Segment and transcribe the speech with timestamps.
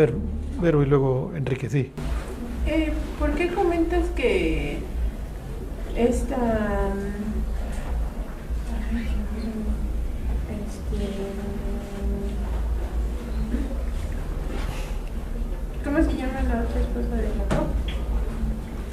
[0.00, 0.14] ver,
[0.62, 1.92] Vero y luego Enrique, sí.
[2.66, 4.78] Eh, ¿Por qué comentas que
[5.96, 6.36] esta...
[10.50, 11.06] Este,
[15.84, 17.66] ¿Cómo se llama la otra esposa de Jacob?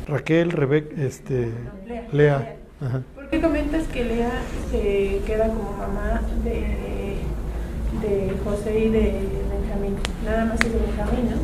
[0.08, 1.52] Raquel, Rebeca, este,
[1.86, 2.08] Lea.
[2.12, 2.56] Lea.
[2.82, 3.02] Ajá.
[3.16, 4.32] ¿Por qué comentas que Lea
[4.72, 7.18] se queda como mamá de,
[8.02, 9.47] de José y de
[10.26, 11.38] Nada más es de Benjamín, ¿no?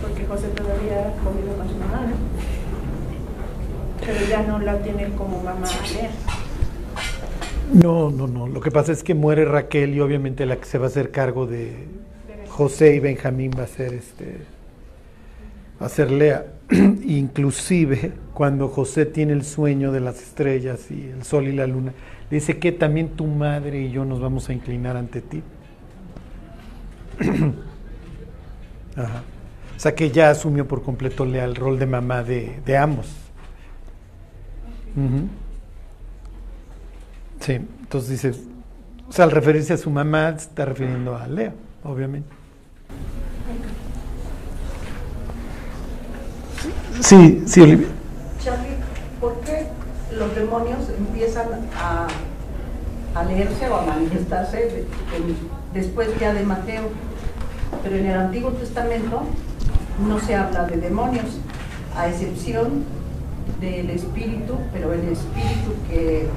[0.00, 2.16] Porque José todavía convive con su mamá, ¿no?
[4.06, 5.66] Pero ya no la tiene como mamá.
[7.72, 8.48] No, no, no.
[8.48, 11.10] Lo que pasa es que muere Raquel y obviamente la que se va a hacer
[11.10, 11.86] cargo de
[12.48, 14.38] José y Benjamín va a ser este
[15.80, 16.46] va a Lea.
[16.70, 21.92] Inclusive cuando José tiene el sueño de las estrellas y el sol y la luna,
[22.30, 25.42] dice que también tu madre y yo nos vamos a inclinar ante ti.
[28.96, 29.22] Ajá.
[29.76, 33.06] O sea que ya asumió por completo Lea el rol de mamá de, de ambos.
[34.94, 35.28] Ujú.
[37.40, 38.34] Sí, entonces dice,
[39.08, 42.28] o sea, al referirse a su mamá, está refiriendo a Lea, obviamente.
[47.00, 47.88] Sí, sí, Olivia.
[48.44, 48.76] Charlie,
[49.18, 49.66] ¿por qué
[50.16, 52.06] los demonios empiezan a,
[53.14, 54.84] a leerse o a manifestarse
[55.72, 56.82] después ya de Mateo?
[57.82, 59.22] Pero en el Antiguo Testamento
[60.06, 61.38] no se habla de demonios,
[61.96, 62.84] a excepción
[63.60, 66.28] del espíritu, pero el espíritu que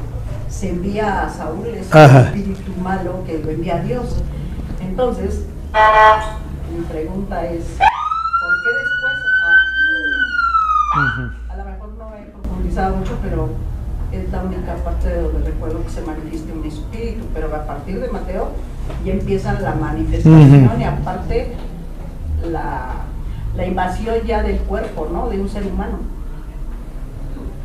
[0.50, 2.20] se envía a Saúl es Ajá.
[2.20, 4.22] el espíritu malo que lo envía Dios.
[4.82, 5.46] Entonces,
[6.76, 9.14] mi pregunta es, ¿por qué después
[10.96, 13.50] a, a lo mejor no he profundizado mucho, pero
[14.12, 18.00] es la única parte de donde recuerdo que se manifiesta un espíritu, pero a partir
[18.00, 18.50] de Mateo
[19.06, 21.54] ya empieza la manifestación y aparte
[22.52, 22.86] la,
[23.56, 25.30] la invasión ya del cuerpo, ¿no?
[25.30, 25.98] De un ser humano.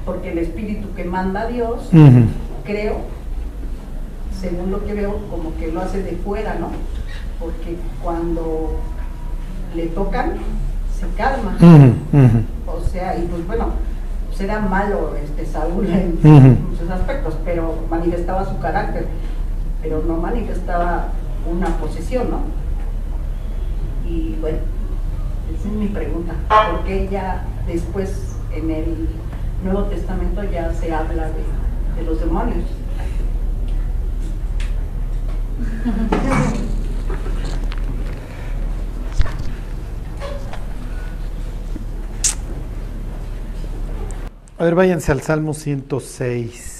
[0.04, 2.24] Porque el espíritu que manda Dios, Ujú.
[2.64, 2.96] creo,
[4.40, 6.68] según lo que veo, como que lo hace de fuera, ¿no?
[7.38, 8.78] Porque cuando
[9.74, 10.32] le tocan,
[10.98, 11.56] se calma.
[12.66, 13.66] O sea, y pues bueno,
[14.28, 16.18] pues era malo este Saúl en
[16.70, 19.06] muchos aspectos, pero manifestaba su carácter,
[19.82, 21.08] pero no manifestaba
[21.50, 22.40] una posesión, ¿no?
[24.08, 24.58] Y bueno,
[25.54, 26.34] esa es mi pregunta.
[26.48, 29.08] ¿Por qué ya después en el
[29.62, 32.64] Nuevo Testamento ya se habla de, de los demonios?
[44.58, 46.77] A ver, váyanse al Salmo 106.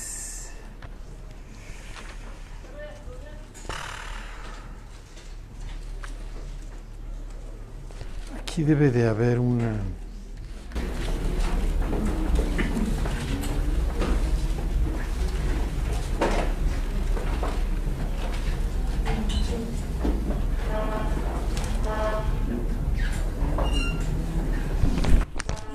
[8.58, 9.76] Aquí debe de haber una...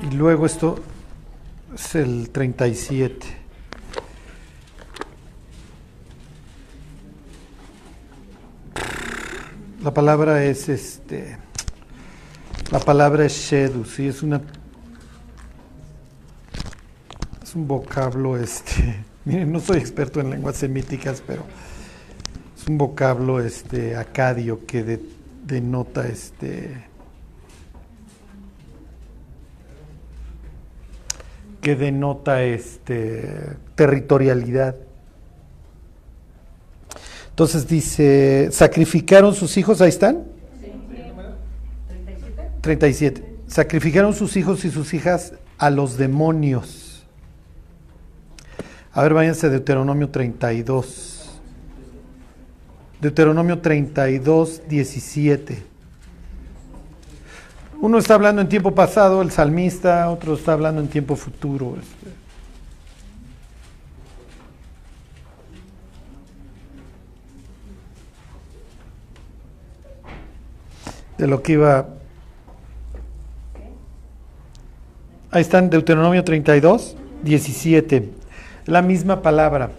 [0.01, 0.77] Y luego esto
[1.73, 3.27] es el 37.
[9.81, 11.52] La palabra es este.
[12.71, 14.41] La palabra es shedu, sí, es una.
[17.41, 19.03] Es un vocablo, este.
[19.25, 21.43] Miren, no soy experto en lenguas semíticas, pero
[22.59, 25.01] es un vocablo este acadio que de-
[25.45, 26.91] denota este.
[31.61, 34.75] que denota este territorialidad.
[37.29, 40.25] Entonces dice, sacrificaron sus hijos, ahí están,
[42.63, 42.63] 37.
[42.63, 43.33] 37.
[43.45, 47.05] Sacrificaron sus hijos y sus hijas a los demonios.
[48.93, 51.41] A ver, váyanse a Deuteronomio 32.
[53.01, 55.61] Deuteronomio 32, 17.
[57.81, 61.75] Uno está hablando en tiempo pasado, el salmista, otro está hablando en tiempo futuro.
[61.81, 62.23] este.
[71.17, 71.87] De lo que iba
[75.33, 78.07] Ahí están, Deuteronomio 32, 17.
[78.67, 79.71] La misma palabra.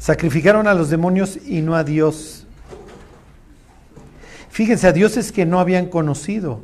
[0.00, 2.48] Sacrificaron a los demonios y no a Dios.
[4.50, 6.62] Fíjense, a dioses que no habían conocido.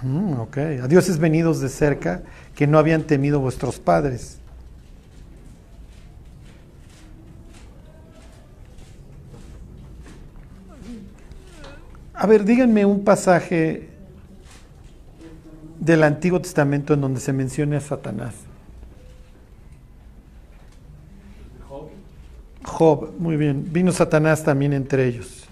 [0.00, 2.22] Mm, ok, a dioses venidos de cerca
[2.54, 4.38] que no habían temido vuestros padres.
[12.14, 13.91] A ver, díganme un pasaje
[15.82, 18.34] del Antiguo Testamento en donde se mencione a Satanás.
[21.68, 21.88] Job.
[22.62, 23.66] Job, muy bien.
[23.72, 25.48] Vino Satanás también entre ellos.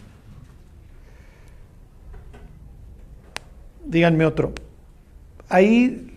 [3.85, 4.53] Díganme otro.
[5.49, 6.17] Ahí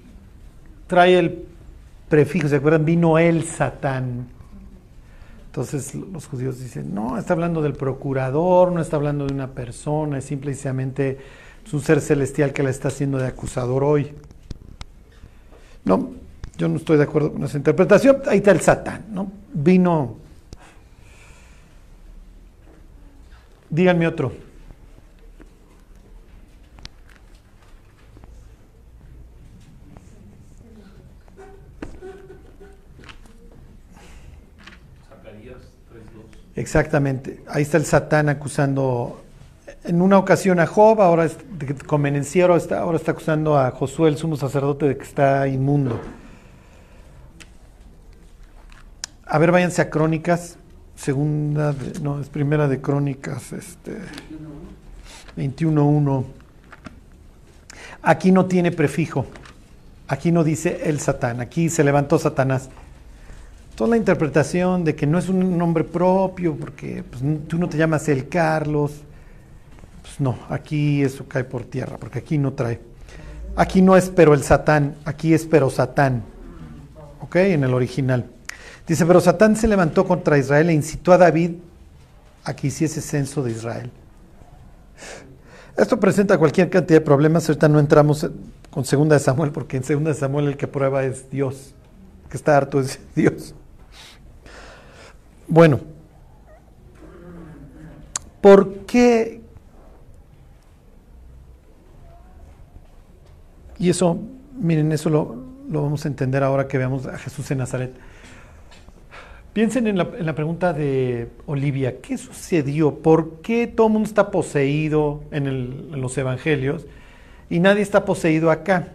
[0.85, 1.45] trae el
[2.07, 2.85] prefijo, ¿se acuerdan?
[2.85, 4.27] Vino el Satán.
[5.47, 10.19] Entonces los judíos dicen, no, está hablando del procurador, no está hablando de una persona,
[10.19, 11.17] es simplemente
[11.65, 14.13] es un ser celestial que la está haciendo de acusador hoy.
[15.85, 16.11] No,
[16.57, 18.21] yo no estoy de acuerdo con esa interpretación.
[18.27, 19.31] Ahí está el Satán, ¿no?
[19.53, 20.17] Vino.
[23.69, 24.31] Díganme otro.
[36.55, 37.43] Exactamente.
[37.47, 39.22] Ahí está el Satán acusando
[39.83, 41.37] en una ocasión a Job, ahora es,
[41.85, 45.99] convenenciero, ahora está acusando a Josué, el sumo sacerdote, de que está inmundo.
[49.25, 50.57] A ver, váyanse a Crónicas,
[50.95, 53.97] segunda, no, es primera de Crónicas, este,
[55.35, 56.23] 21.1.
[58.03, 59.25] Aquí no tiene prefijo,
[60.07, 62.69] aquí no dice el Satán, aquí se levantó Satanás.
[63.75, 67.77] Toda la interpretación de que no es un nombre propio, porque pues, tú no te
[67.77, 69.01] llamas el Carlos,
[70.13, 72.79] pues no, aquí eso cae por tierra, porque aquí no trae.
[73.55, 76.23] Aquí no es pero el Satán, aquí es pero Satán.
[77.19, 77.37] ¿Ok?
[77.37, 78.29] En el original.
[78.85, 81.53] Dice, pero Satán se levantó contra Israel e incitó a David
[82.43, 83.91] a que hiciese censo de Israel.
[85.75, 87.49] Esto presenta cualquier cantidad de problemas.
[87.49, 88.29] Ahorita no entramos
[88.69, 91.73] con segunda de Samuel, porque en segunda de Samuel el que prueba es Dios.
[92.29, 93.55] que está harto es Dios.
[95.47, 95.79] Bueno,
[98.41, 99.42] ¿por qué
[103.83, 104.17] Y eso,
[104.57, 105.35] miren, eso lo,
[105.67, 107.91] vamos a entender ahora que veamos a Jesús en Nazaret.
[109.51, 112.99] Piensen en la, pregunta de Olivia, ¿qué sucedió?
[112.99, 116.85] ¿Por qué todo el mundo está poseído en, en los evangelios
[117.49, 118.87] y nadie está poseído acá?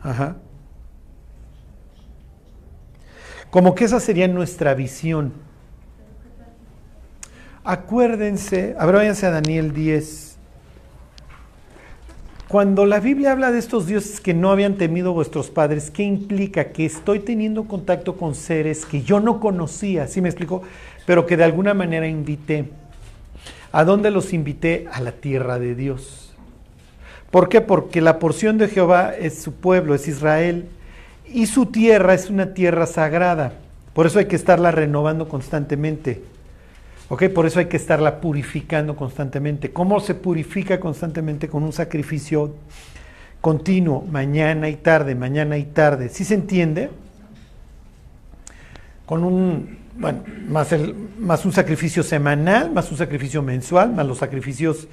[0.00, 0.36] Ajá.
[3.50, 5.32] Como que esa sería nuestra visión.
[7.64, 10.31] Acuérdense, a ver, váyanse a Daniel 10.
[12.52, 16.66] Cuando la Biblia habla de estos dioses que no habían temido vuestros padres, ¿qué implica?
[16.66, 20.60] Que estoy teniendo contacto con seres que yo no conocía, ¿sí me explico?
[21.06, 22.66] Pero que de alguna manera invité.
[23.72, 24.86] ¿A dónde los invité?
[24.92, 26.34] A la tierra de Dios.
[27.30, 27.62] ¿Por qué?
[27.62, 30.66] Porque la porción de Jehová es su pueblo, es Israel,
[31.32, 33.54] y su tierra es una tierra sagrada.
[33.94, 36.22] Por eso hay que estarla renovando constantemente.
[37.08, 39.70] Por eso hay que estarla purificando constantemente.
[39.70, 41.48] ¿Cómo se purifica constantemente?
[41.48, 42.54] Con un sacrificio
[43.42, 46.08] continuo, mañana y tarde, mañana y tarde.
[46.08, 46.90] ¿Sí se entiende?
[49.04, 54.18] Con un, bueno, más, el, más un sacrificio semanal, más un sacrificio mensual, más los
[54.18, 54.88] sacrificios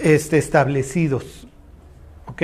[0.00, 1.46] este, establecidos.
[2.26, 2.42] ¿Ok?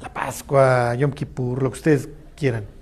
[0.00, 2.77] La Pascua, Yom Kippur, lo que ustedes quieran.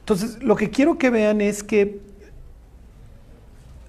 [0.00, 2.00] Entonces, lo que quiero que vean es que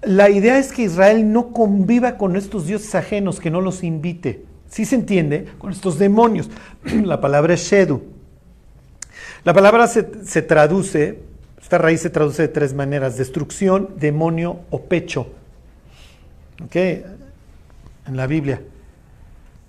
[0.02, 4.44] la idea es que Israel no conviva con estos dioses ajenos, que no los invite.
[4.68, 5.46] ¿Sí se entiende?
[5.58, 6.50] Con estos demonios.
[7.04, 8.02] La palabra es Shedu.
[9.44, 10.02] La palabra se,
[10.42, 11.18] traduce,
[11.60, 15.26] esta raíz se traduce de tres maneras, destrucción, demonio o pecho.
[16.64, 16.76] ¿Ok?
[16.76, 18.62] En la Biblia.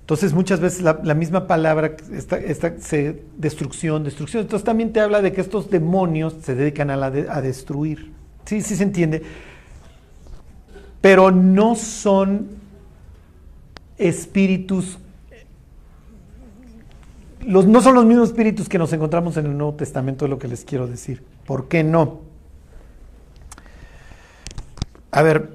[0.04, 4.42] Entonces muchas veces la, misma palabra, esta, se, destrucción, destrucción.
[4.42, 8.12] Entonces también te habla de que estos demonios se dedican a, la a destruir.
[8.44, 9.24] Sí, sí se entiende.
[11.00, 12.50] Pero no son
[13.98, 14.98] espíritus,
[17.40, 20.38] los, no son los mismos espíritus que nos encontramos en el Nuevo Testamento, es lo
[20.38, 21.24] que les quiero decir.
[21.46, 22.24] ¿Por qué no?
[25.12, 25.50] A ver,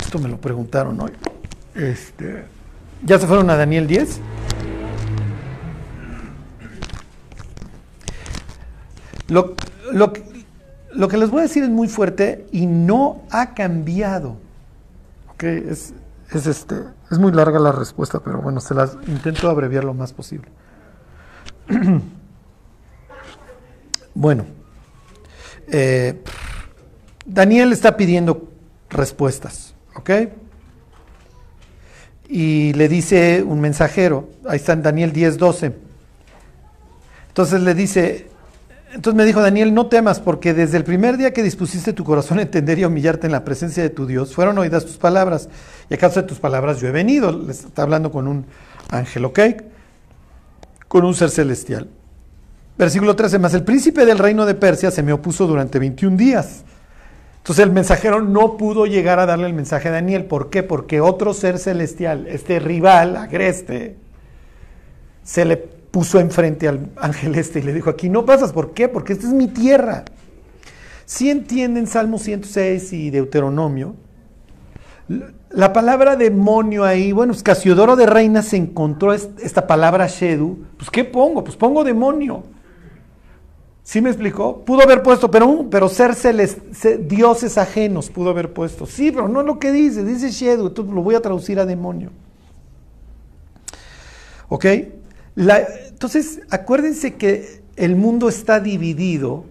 [0.00, 1.12] esto me lo preguntaron hoy.
[1.74, 2.44] Este,
[3.04, 4.20] ¿Ya se fueron a Daniel 10?
[9.28, 9.54] Lo,
[9.92, 10.12] lo,
[10.92, 14.36] lo, que les voy a decir es muy fuerte y no ha cambiado.
[15.34, 15.92] Okay, es,
[16.30, 16.76] es, este,
[17.10, 20.48] es muy larga la respuesta, pero bueno, se las intento abreviar lo más posible.
[24.14, 24.44] bueno,
[25.68, 26.22] eh,
[27.26, 28.48] Daniel está pidiendo
[28.90, 30.10] respuestas, ¿ok?
[32.34, 35.72] Y le dice un mensajero, ahí está en Daniel 10, 12.
[37.28, 38.26] Entonces le dice,
[38.92, 42.40] entonces me dijo Daniel, no temas, porque desde el primer día que dispusiste tu corazón
[42.40, 45.48] a entender y humillarte en la presencia de tu Dios, fueron oídas tus palabras.
[45.88, 47.30] Y a causa de tus palabras yo he venido.
[47.30, 48.46] Les está hablando con un
[48.90, 49.38] ángel, ¿ok?
[50.88, 51.88] Con un ser celestial.
[52.76, 56.64] Versículo 13, más el príncipe del reino de Persia se me opuso durante 21 días.
[57.44, 60.24] Entonces el mensajero no pudo llegar a darle el mensaje a Daniel.
[60.24, 60.62] ¿Por qué?
[60.62, 63.96] Porque otro ser celestial, este rival, agreste,
[65.22, 68.88] se le puso enfrente al ángel este y le dijo, aquí no pasas, ¿por qué?
[68.88, 70.06] Porque esta es mi tierra.
[71.04, 73.94] Si entienden Salmo 106 y Deuteronomio,
[75.50, 80.88] la palabra demonio ahí, bueno, es Casiodoro de Reina se encontró esta palabra Shedu, pues
[80.88, 81.44] ¿qué pongo?
[81.44, 82.53] Pues pongo demonio.
[83.84, 84.64] ¿Sí me explicó?
[84.64, 86.16] Pudo haber puesto, pero, pero ser,
[87.06, 88.86] dioses ajenos pudo haber puesto.
[88.86, 91.66] Sí, pero no es lo que dice, dice Shedu, entonces lo voy a traducir a
[91.66, 92.10] demonio.
[94.48, 94.66] ¿Ok?
[95.36, 99.44] entonces, acuérdense que el mundo está dividido.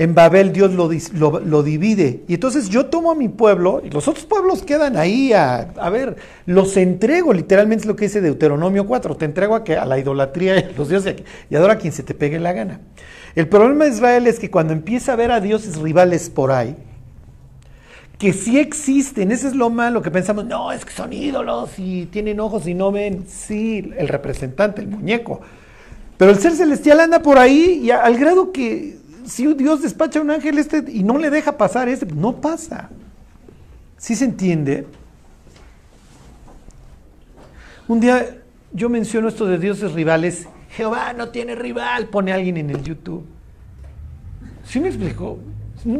[0.00, 2.22] En Babel Dios lo, divide.
[2.26, 5.90] Y entonces yo tomo a mi pueblo y los otros pueblos quedan ahí a, a
[5.90, 6.16] ver,
[6.46, 9.98] los entrego, literalmente es lo que dice Deuteronomio 4, te entrego a, que, a la
[9.98, 11.16] idolatría y a los dioses
[11.50, 12.80] y adora a quien se te pegue la gana.
[13.34, 16.74] El problema de Israel es que cuando empieza a ver a dioses rivales por ahí,
[18.18, 22.06] que sí existen, eso es lo malo, que pensamos, no, es que son ídolos y
[22.06, 25.42] tienen ojos y no ven, sí, el representante, el muñeco.
[26.16, 28.99] Pero el ser celestial anda por ahí y al grado que
[29.30, 32.90] si Dios despacha a un ángel este y no le deja pasar este, no pasa.
[33.96, 34.86] ¿Sí se entiende?
[37.86, 38.38] Un día
[38.72, 43.24] yo menciono esto de dioses rivales, Jehová no tiene rival, pone alguien en el YouTube.
[44.64, 45.38] ¿Sí me explicó?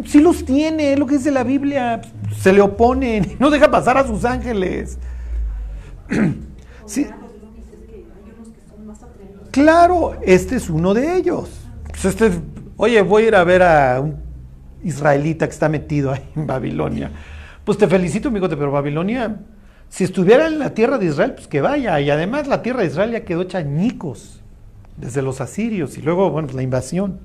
[0.06, 2.02] Sí los tiene, es lo que dice la Biblia.
[2.38, 4.98] Se le oponen, no deja pasar a sus ángeles.
[9.50, 11.50] Claro, este es uno de ellos.
[11.88, 12.30] Pues este,
[12.80, 14.16] oye, voy a ir a ver a un
[14.82, 17.10] israelita que está metido ahí en Babilonia.
[17.64, 19.40] Pues te felicito, amigo, pero Babilonia,
[19.90, 22.00] si estuviera en la tierra de Israel, pues que vaya.
[22.00, 23.62] Y además la tierra de Israel ya quedó hecha
[24.96, 27.20] desde los asirios y luego, bueno, la invasión.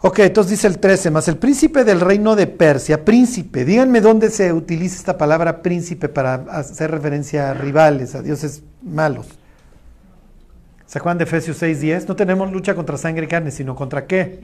[0.00, 4.30] Ok, entonces dice el 13, más el príncipe del reino de Persia, príncipe, díganme dónde
[4.30, 9.28] se utiliza esta palabra príncipe para hacer referencia a rivales, a dioses malos.
[10.92, 12.06] ¿Se acuerdan de Efesios 6:10?
[12.06, 14.40] No tenemos lucha contra sangre y carne, sino contra qué?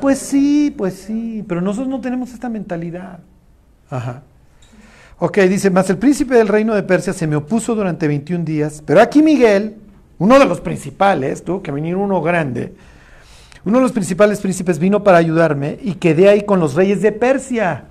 [0.00, 3.18] Pues sí, pues sí, pero nosotros no tenemos esta mentalidad.
[3.90, 4.22] Ajá.
[5.18, 8.80] Ok, dice, más el príncipe del reino de Persia se me opuso durante 21 días,
[8.86, 9.74] pero aquí Miguel,
[10.18, 12.74] uno de los principales, tuvo que venir uno grande,
[13.64, 17.10] uno de los principales príncipes vino para ayudarme y quedé ahí con los reyes de
[17.10, 17.86] Persia.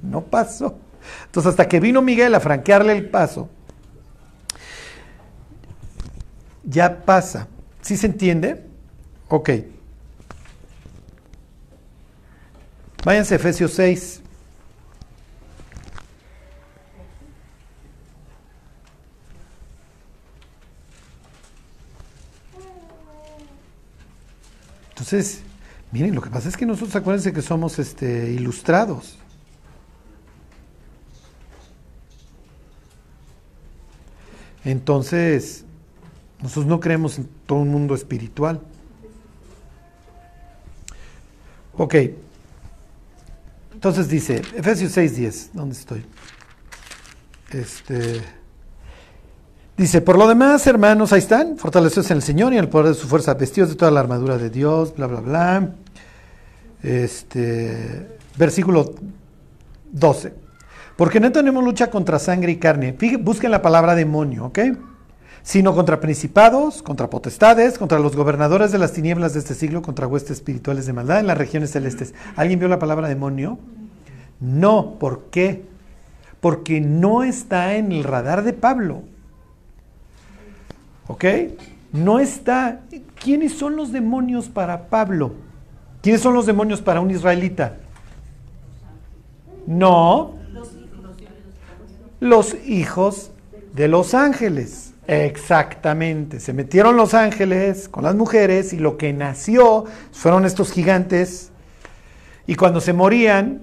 [0.00, 0.78] No pasó.
[1.26, 3.48] Entonces hasta que vino Miguel a franquearle el paso,
[6.64, 7.48] ya pasa.
[7.80, 8.64] ¿Sí se entiende?
[9.28, 9.50] Ok.
[13.04, 14.22] Váyanse a Efesios 6.
[24.90, 25.40] Entonces,
[25.92, 29.16] miren, lo que pasa es que nosotros acuérdense que somos este, ilustrados.
[34.62, 35.64] Entonces,
[36.42, 38.60] nosotros no creemos en todo un mundo espiritual.
[41.76, 41.94] Ok.
[43.72, 46.04] Entonces dice, Efesios 6:10, ¿dónde estoy?
[47.50, 48.20] Este.
[49.76, 52.88] Dice, por lo demás, hermanos, ahí están, fortalecidos en el Señor y en el poder
[52.88, 55.70] de su fuerza, vestidos de toda la armadura de Dios, bla, bla, bla.
[56.82, 58.94] Este, versículo
[59.90, 60.34] 12.
[60.96, 62.94] Porque no tenemos lucha contra sangre y carne.
[63.20, 64.58] busquen la palabra demonio, ¿ok?
[65.42, 70.06] Sino contra principados, contra potestades, contra los gobernadores de las tinieblas de este siglo, contra
[70.06, 72.14] huestes espirituales de maldad en las regiones celestes.
[72.36, 73.58] ¿Alguien vio la palabra demonio?
[74.40, 75.64] No, ¿por qué?
[76.40, 79.02] Porque no está en el radar de Pablo.
[81.06, 81.24] ¿Ok?
[81.92, 82.80] No está.
[83.22, 85.34] ¿Quiénes son los demonios para Pablo?
[86.02, 87.76] ¿Quiénes son los demonios para un israelita?
[89.66, 90.34] No.
[92.20, 93.30] Los hijos
[93.74, 94.89] de los ángeles.
[95.06, 96.40] Exactamente.
[96.40, 101.50] Se metieron los ángeles con las mujeres y lo que nació fueron estos gigantes.
[102.46, 103.62] Y cuando se morían,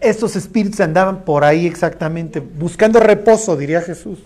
[0.00, 4.18] estos espíritus andaban por ahí exactamente, buscando reposo, diría Jesús.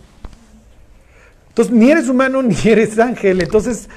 [1.50, 3.40] Entonces, ni eres humano ni eres ángel.
[3.40, 3.88] Entonces,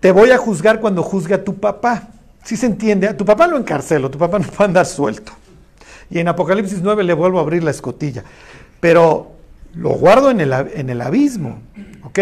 [0.00, 2.08] te voy a juzgar cuando juzgue a tu papá.
[2.44, 5.32] Si se entiende, a tu papá lo encarcelo, tu papá no va a andar suelto.
[6.10, 8.24] Y en Apocalipsis 9 le vuelvo a abrir la escotilla.
[8.80, 9.33] Pero
[9.74, 11.60] lo guardo en el, en el abismo.
[12.02, 12.18] ¿Ok?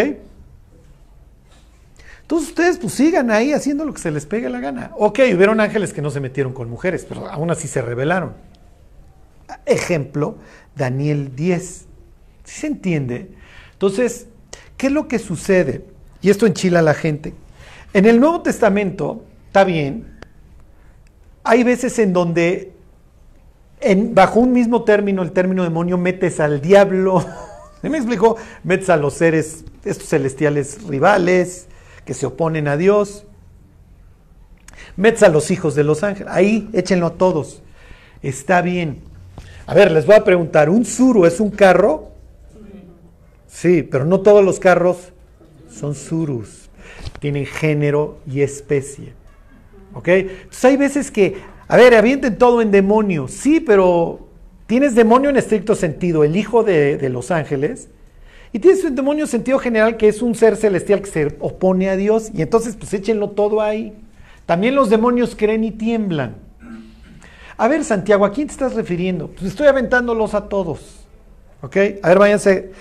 [2.22, 4.92] Entonces ustedes pues sigan ahí haciendo lo que se les pegue la gana.
[4.96, 8.34] Ok, hubieron ángeles que no se metieron con mujeres, pero aún así se rebelaron.
[9.66, 10.38] Ejemplo,
[10.74, 11.86] Daniel 10.
[12.44, 13.30] ¿Sí se entiende?
[13.72, 14.28] Entonces,
[14.76, 15.84] ¿qué es lo que sucede?
[16.22, 17.34] Y esto enchila a la gente.
[17.92, 20.18] En el Nuevo Testamento, está bien,
[21.44, 22.72] hay veces en donde
[24.10, 27.24] bajo un mismo término, el término demonio, metes al diablo,
[27.82, 28.36] ¿me explico?
[28.64, 31.66] Metes a los seres, estos celestiales rivales
[32.04, 33.24] que se oponen a Dios,
[34.96, 37.62] metes a los hijos de los ángeles, ahí échenlo a todos,
[38.22, 39.00] está bien.
[39.66, 42.10] A ver, les voy a preguntar, ¿un suru es un carro?
[43.46, 45.12] Sí, pero no todos los carros
[45.70, 46.68] son surus,
[47.20, 49.12] tienen género y especie.
[49.94, 50.08] ¿Ok?
[50.08, 51.36] Entonces hay veces que
[51.72, 53.28] a ver, avienten todo en demonio.
[53.28, 54.28] Sí, pero
[54.66, 57.88] tienes demonio en estricto sentido, el hijo de, los ángeles.
[58.52, 61.88] Y tienes un demonio en sentido general que es un ser celestial que se opone
[61.88, 62.30] a Dios.
[62.34, 63.94] Y entonces, pues échenlo todo ahí.
[64.44, 66.34] También los demonios creen y tiemblan.
[67.56, 69.28] A ver, Santiago, ¿a quién te estás refiriendo?
[69.28, 71.06] Pues estoy aventándolos a todos.
[71.62, 71.76] ¿Ok?
[72.02, 72.72] A ver, váyanse.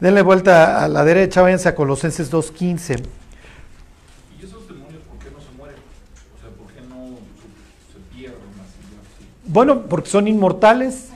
[0.00, 3.23] Denle vuelta a la derecha, váyanse a Colosenses 2.15.
[9.46, 11.10] Bueno, porque son inmortales.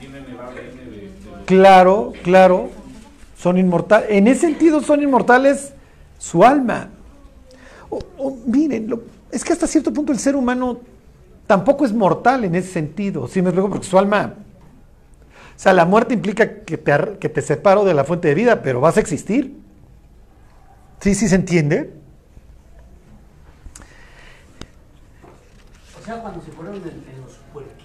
[1.45, 2.69] Claro, claro.
[3.37, 4.07] Son inmortales.
[4.11, 5.73] En ese sentido son inmortales
[6.17, 6.89] su alma.
[8.45, 8.99] miren,
[9.31, 10.79] es que hasta cierto punto el ser humano
[11.47, 13.27] tampoco es mortal en ese sentido.
[13.27, 13.69] ¿Sí me explico?
[13.69, 14.35] Porque su alma...
[15.55, 18.61] O sea, la muerte implica que te, que te separo de la fuente de vida,
[18.61, 19.57] pero vas a existir.
[21.01, 21.91] ¿Sí, sí se entiende?
[25.99, 27.18] O sea, cuando se fueron en, los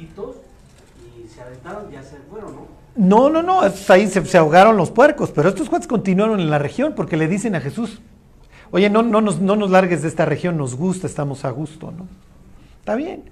[0.04, 2.66] y se aventaron, ya se fueron, ¿no?
[2.96, 6.94] No, no, no, ahí se, ahogaron los puercos, pero estos cuates continuaron en la región
[6.94, 8.00] porque le dicen a Jesús,
[8.70, 12.06] oye, no, no nos largues de esta región, nos gusta, estamos a gusto, ¿no?
[12.78, 13.24] Está bien.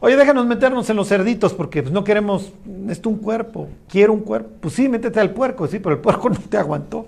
[0.00, 2.52] Oye, déjanos meternos en los cerditos porque pues, no queremos,
[2.88, 4.50] esto un cuerpo, quiero un cuerpo.
[4.60, 7.06] Pues sí, métete al puerco, sí, pero el puerco no te aguantó.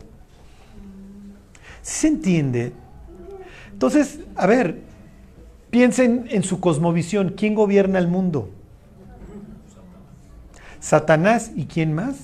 [1.82, 2.72] ¿Sí se entiende?
[3.72, 4.78] Entonces, a ver,
[5.72, 7.32] Piensen en su cosmovisión.
[7.34, 8.50] ¿Quién gobierna el mundo?
[10.82, 12.16] Satanás y quién más?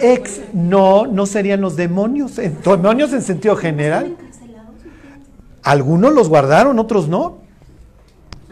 [0.00, 4.14] Ex, no, no serían los demonios, demonios en sentido general.
[5.62, 7.38] Algunos los guardaron, otros no.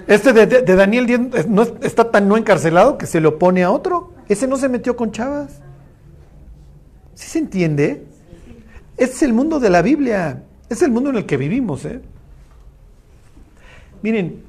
[0.07, 4.14] Este de, Daniel 10 no, está tan no encarcelado que se le opone a otro.
[4.26, 5.61] Ese no se metió con chavas.
[7.14, 8.07] ¿Sí se entiende?
[8.96, 10.42] Este es el mundo de la Biblia.
[10.70, 12.00] Es el mundo en el que vivimos, ¿eh?
[14.00, 14.42] Miren,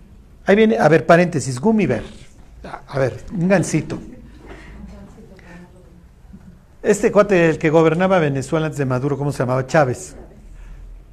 [0.46, 2.23] ahí viene, a ver, paréntesis, Gumiver.
[2.64, 4.00] A ver, un gancito.
[6.82, 9.66] Este cuate, el que gobernaba Venezuela antes de Maduro, ¿cómo se llamaba?
[9.66, 10.16] Chávez.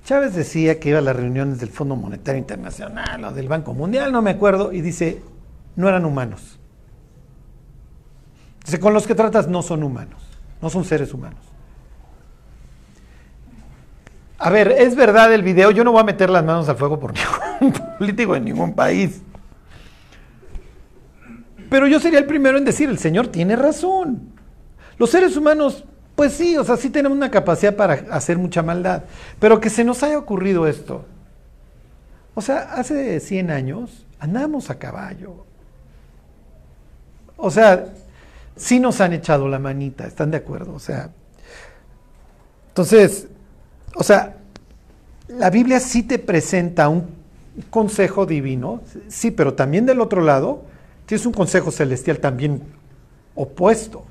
[0.05, 4.11] Chávez decía que iba a las reuniones del Fondo Monetario Internacional o del Banco Mundial,
[4.11, 5.23] no me acuerdo, y dice,
[5.77, 6.59] no eran humanos.
[8.65, 10.21] Dice, con los que tratas no son humanos,
[10.61, 11.41] no son seres humanos.
[14.39, 16.99] A ver, es verdad el video, yo no voy a meter las manos al fuego
[16.99, 17.13] por
[17.61, 19.23] ningún político en ningún país.
[21.71, 24.33] Pero yo sería el primero en decir, el Señor tiene razón.
[24.99, 25.85] Los seres humanos,
[26.17, 29.05] pues sí, o sea, sí tenemos una capacidad para hacer mucha maldad.
[29.39, 31.07] Pero que se nos haya ocurrido esto.
[32.35, 35.47] O sea, hace 100 años andamos a caballo.
[37.37, 37.87] O sea,
[38.57, 40.75] sí nos han echado la manita, ¿están de acuerdo?
[40.75, 41.11] O sea,
[42.69, 43.29] entonces,
[43.95, 44.37] o sea,
[45.29, 47.09] la Biblia sí te presenta un
[47.71, 50.65] consejo divino, sí, pero también del otro lado
[51.11, 52.63] tienes un consejo celestial también
[53.35, 54.05] opuesto,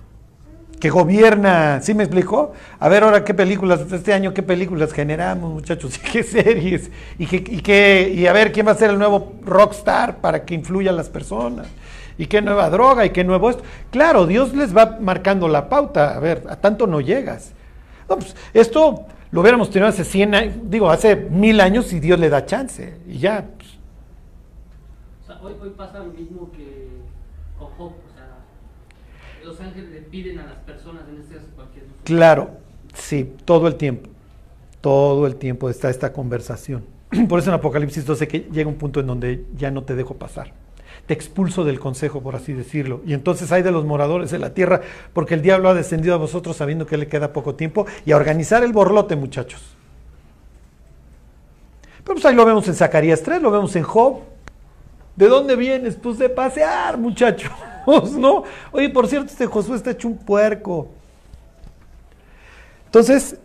[0.81, 2.51] que gobierna, ¿sí me explico?
[2.77, 7.25] A ver ahora qué películas, este año qué películas generamos, muchachos, y qué series, y,
[7.25, 10.93] qué, y a ver quién va a ser el nuevo rockstar para que influya a
[10.93, 11.67] las personas,
[12.17, 13.63] y qué nueva droga, y qué nuevo esto.
[13.91, 17.53] Claro, Dios les va marcando la pauta, a ver, a tanto no llegas.
[18.07, 22.27] Pues, esto lo hubiéramos tenido hace 100 años, digo, hace mil años y Dios le
[22.27, 22.97] da chance.
[23.07, 23.45] Y ya.
[25.41, 26.87] Hoy, hoy, pasa lo mismo que
[27.57, 27.91] con Job.
[27.91, 28.39] O sea,
[29.45, 31.85] los ángeles le piden a las personas, en este caso cualquier.
[32.03, 32.51] Claro,
[32.93, 34.09] sí, todo el tiempo.
[34.81, 36.83] Todo el tiempo está esta conversación.
[37.29, 40.15] Por eso en Apocalipsis 12 que llega un punto en donde ya no te dejo
[40.15, 40.53] pasar
[41.09, 43.01] te expulso del consejo, por así decirlo.
[43.03, 46.17] Y entonces hay de los moradores de la tierra, porque el diablo ha descendido a
[46.17, 49.75] vosotros sabiendo que le queda poco tiempo, y a organizar el borlote, muchachos.
[52.03, 54.19] Pero pues ahí lo vemos en Zacarías 3, lo vemos en Job.
[55.19, 55.95] ¿De dónde vienes?
[55.95, 57.51] Pues de pasear, muchachos,
[58.17, 58.43] ¿no?
[58.71, 60.87] Oye, por cierto, este Josué está hecho un puerco.
[62.85, 63.37] Entonces,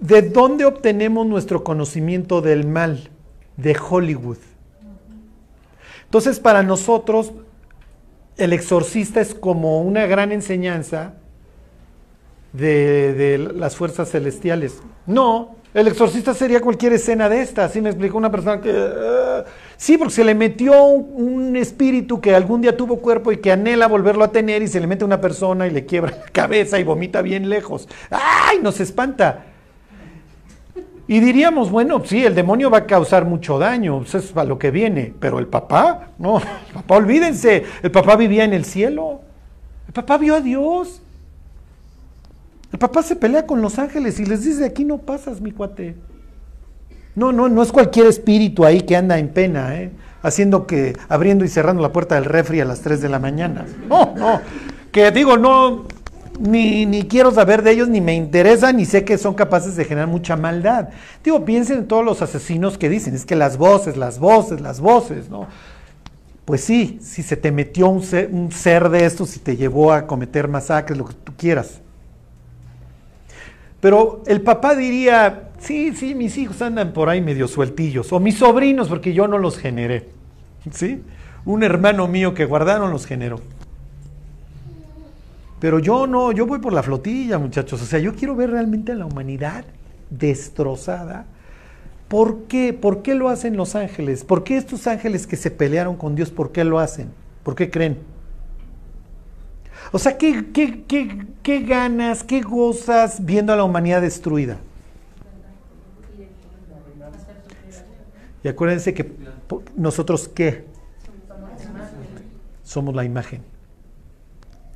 [0.00, 3.08] ¿De dónde obtenemos nuestro conocimiento del mal?
[3.56, 4.36] De Hollywood.
[6.04, 7.32] Entonces, para nosotros,
[8.36, 11.14] el exorcista es como una gran enseñanza
[12.52, 14.82] de, las fuerzas celestiales.
[15.06, 19.44] No, el exorcista sería cualquier escena de esta, así me explicó una persona que...
[19.76, 23.86] sí, porque se le metió un, espíritu que algún día tuvo cuerpo y que anhela
[23.88, 26.84] volverlo a tener y se le mete una persona y le quiebra la cabeza y
[26.84, 27.88] vomita bien lejos.
[28.10, 28.58] ¡Ay!
[28.62, 29.44] Nos espanta.
[31.08, 34.58] Y diríamos, bueno, sí, el demonio va a causar mucho daño, eso es a lo
[34.58, 39.20] que viene, pero el papá, no, el papá, olvídense, el papá vivía en el cielo,
[39.86, 41.00] el papá vio a Dios,
[42.72, 45.94] el papá se pelea con los ángeles y les dice, aquí no pasas, mi cuate.
[47.16, 49.90] No, no, no es cualquier espíritu ahí que anda en pena, ¿eh?
[50.22, 53.64] haciendo que, abriendo y cerrando la puerta del refri a las 3 de la mañana.
[53.88, 54.40] No, no,
[54.92, 55.86] que digo, no,
[56.40, 59.84] ni, ni, quiero saber de ellos, ni me interesa, ni sé que son capaces de
[59.84, 60.90] generar mucha maldad.
[61.24, 64.80] Digo, piensen en todos los asesinos que dicen, es que las voces, las voces, las
[64.80, 65.46] voces, ¿no?
[66.44, 69.92] Pues sí, si se te metió un ser, un ser de estos y te llevó
[69.92, 71.80] a cometer masacres, lo que tú quieras.
[73.80, 78.38] Pero el papá diría, sí, sí, mis hijos andan por ahí medio sueltillos, o mis
[78.38, 80.08] sobrinos, porque yo no los generé.
[80.70, 81.02] ¿Sí?
[81.44, 83.40] Un hermano mío que guardaron los generó.
[85.60, 87.80] Pero yo no, yo voy por la flotilla, muchachos.
[87.80, 89.64] O sea, yo quiero ver realmente a la humanidad
[90.10, 91.26] destrozada.
[92.08, 92.72] ¿Por qué?
[92.72, 94.24] ¿Por qué lo hacen los ángeles?
[94.24, 97.08] ¿Por qué estos ángeles que se pelearon con Dios, por qué lo hacen?
[97.42, 97.98] ¿Por qué creen?
[99.92, 104.58] O sea, ¿qué, qué, qué, qué ganas, qué gozas viendo a la humanidad destruida?
[108.46, 109.10] Y acuérdense que
[109.74, 110.66] nosotros qué?
[112.62, 113.42] Somos la imagen.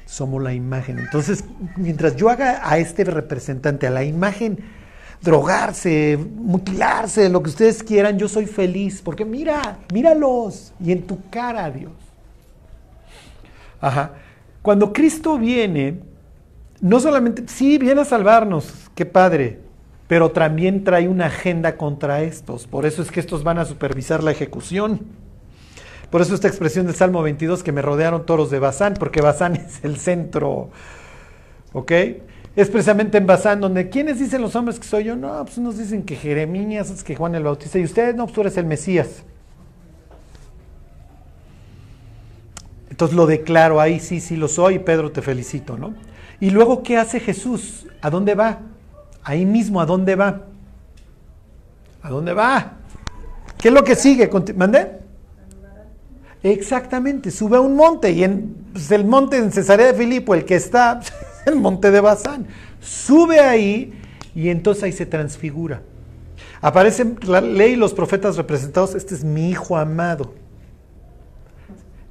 [0.06, 0.98] Somos la imagen.
[0.98, 1.44] Entonces,
[1.76, 4.58] mientras yo haga a este representante, a la imagen,
[5.22, 9.02] drogarse, mutilarse, lo que ustedes quieran, yo soy feliz.
[9.02, 10.72] Porque mira, míralos.
[10.84, 11.92] Y en tu cara, Dios.
[13.80, 14.14] Ajá.
[14.62, 16.00] Cuando Cristo viene,
[16.80, 19.60] no solamente, sí, viene a salvarnos, qué padre,
[20.10, 22.66] pero también trae una agenda contra estos.
[22.66, 25.02] Por eso es que estos van a supervisar la ejecución.
[26.10, 29.54] Por eso esta expresión del Salmo 22 que me rodearon toros de Bazán, porque Bazán
[29.68, 30.70] es el centro,
[31.72, 31.92] ¿ok?
[32.56, 35.14] Es precisamente en Bazán donde, ¿quiénes dicen los hombres que soy yo?
[35.14, 38.34] No, pues unos dicen que Jeremías, es que Juan el Bautista, y ustedes, no, pues
[38.34, 39.22] tú eres el Mesías.
[42.90, 45.94] Entonces lo declaro ahí, sí, sí lo soy, Pedro, te felicito, ¿no?
[46.40, 47.86] Y luego, ¿qué hace Jesús?
[48.02, 48.69] ¿A dónde va?
[49.22, 50.42] Ahí mismo, ¿a dónde va?
[52.02, 52.72] ¿A dónde va?
[53.58, 54.30] ¿Qué es lo que sigue?
[54.56, 55.00] ¿Mandé?
[56.42, 60.46] Exactamente, sube a un monte y en pues, el monte en Cesarea de Filipo, el
[60.46, 61.00] que está,
[61.46, 62.46] el monte de Bazán,
[62.80, 63.92] sube ahí
[64.34, 65.82] y entonces ahí se transfigura.
[66.62, 70.32] Aparece la ley y los profetas representados, este es mi hijo amado.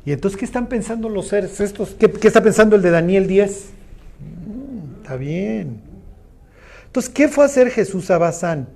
[0.06, 1.90] Y entonces, ¿qué están pensando los seres estos?
[1.90, 3.70] ¿Qué, qué está pensando el de Daniel 10?
[4.20, 5.89] Mm, está bien.
[6.90, 8.68] Entonces, ¿qué fue a hacer Jesús a Bazán?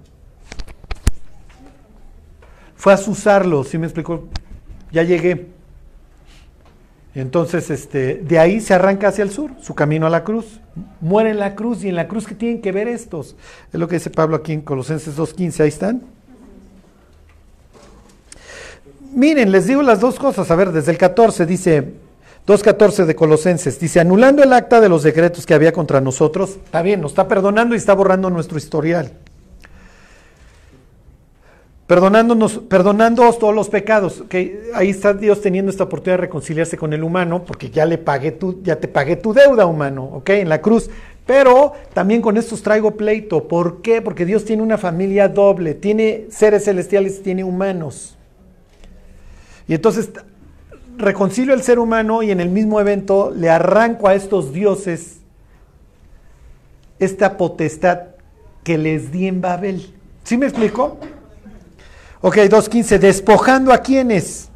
[2.76, 4.28] Fue a asusarlo, ¿sí me explicó?
[4.92, 5.48] Ya llegué.
[7.16, 10.60] Entonces, este, de ahí se arranca hacia el sur, su camino a la cruz.
[11.02, 13.36] Muere en la cruz y en la cruz que tienen que ver estos.
[13.72, 16.04] Es lo que dice Pablo aquí en Colosenses 2.15, ahí están.
[19.12, 20.52] Miren, les digo las dos cosas.
[20.52, 21.94] A ver, desde el 14 dice,
[22.46, 26.82] 2.14 de Colosenses, dice, anulando el acta de los decretos que había contra nosotros, está
[26.82, 29.14] bien, nos está perdonando y está borrando nuestro historial.
[31.88, 32.62] Perdonándonos,
[33.40, 34.24] todos los pecados.
[34.28, 37.98] que Ahí está Dios teniendo esta oportunidad de reconciliarse con el humano, porque ya le
[37.98, 40.30] pagué tu, ya te pagué tu deuda, humano, ¿ok?
[40.30, 40.90] En la cruz.
[41.26, 43.48] Pero también con estos traigo pleito.
[43.48, 44.02] ¿Por qué?
[44.02, 48.18] Porque Dios tiene una familia doble, tiene seres celestiales, tiene humanos.
[49.68, 50.10] Y entonces
[50.98, 55.20] reconcilio el ser humano y en el mismo evento le arranco a estos dioses
[57.00, 58.00] esta potestad
[58.64, 59.94] que les di en Babel.
[60.24, 60.98] ¿Sí me explico?
[62.22, 64.50] Ok, 2.15, despojando a quienes.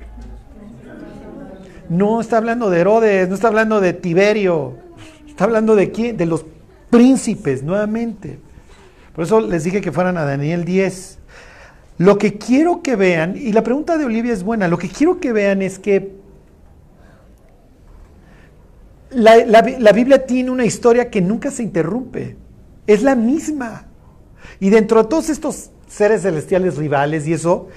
[1.89, 4.75] No está hablando de Herodes, no está hablando de Tiberio,
[5.27, 6.45] está hablando de quién, de los
[6.89, 8.39] príncipes nuevamente.
[9.15, 11.19] Por eso les dije que fueran a Daniel 10.
[11.97, 15.19] Lo que quiero que vean, y la pregunta de Olivia es buena, lo que quiero
[15.19, 16.16] que vean es que
[19.11, 22.35] la, Biblia tiene una historia que nunca se interrumpe,
[22.85, 23.85] es la misma.
[24.59, 27.67] Y dentro de todos estos seres celestiales rivales y eso,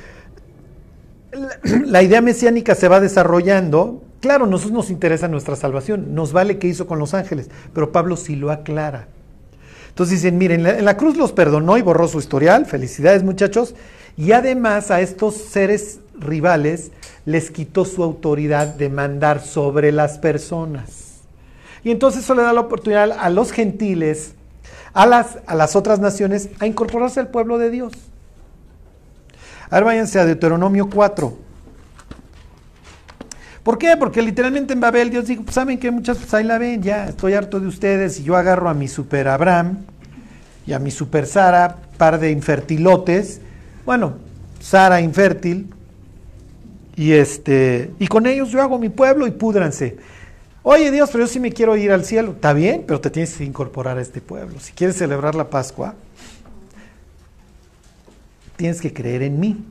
[1.85, 4.03] la, idea mesiánica se va desarrollando.
[4.21, 8.16] Claro, nosotros nos interesa nuestra salvación, nos vale qué hizo con los ángeles, pero Pablo
[8.16, 9.09] sí lo aclara.
[9.88, 13.75] Entonces dicen, miren, en la cruz los perdonó y borró su historial, felicidades muchachos,
[14.16, 16.90] y además a estos seres rivales
[17.25, 21.10] les quitó su autoridad de mandar sobre las personas.
[21.83, 24.35] Y entonces eso le da la oportunidad a los gentiles,
[24.93, 27.93] a las, a las otras naciones, a incorporarse al pueblo de Dios.
[29.71, 31.51] Ahora váyanse a Deuteronomio 4.
[33.62, 33.97] ¿Por qué?
[33.97, 37.09] Porque literalmente en Babel Dios dijo, pues, saben que muchas, pues ahí la ven, ya
[37.09, 39.85] estoy harto de ustedes y yo agarro a mi super Abraham
[40.66, 43.40] y a mi super Sara, par de infertilotes,
[43.85, 44.14] bueno,
[44.61, 45.73] Sara infértil,
[46.97, 49.97] y este, y con ellos yo hago mi pueblo y púdranse.
[50.62, 52.33] Oye Dios, pero yo sí me quiero ir al cielo.
[52.33, 54.61] Está bien, pero te tienes que incorporar a este pueblo.
[54.61, 55.94] Si quieres celebrar la Pascua,
[58.57, 59.64] tienes que creer en mí.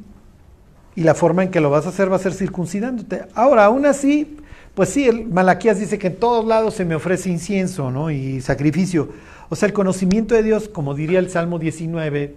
[0.96, 3.24] Y la forma en que lo vas a hacer va a ser circuncidándote.
[3.36, 4.38] Ahora, aún así,
[4.74, 8.10] pues sí, el Malaquías dice que en todos lados se me ofrece incienso ¿no?
[8.10, 9.10] y sacrificio.
[9.50, 12.36] O sea, el conocimiento de Dios, como diría el Salmo 19,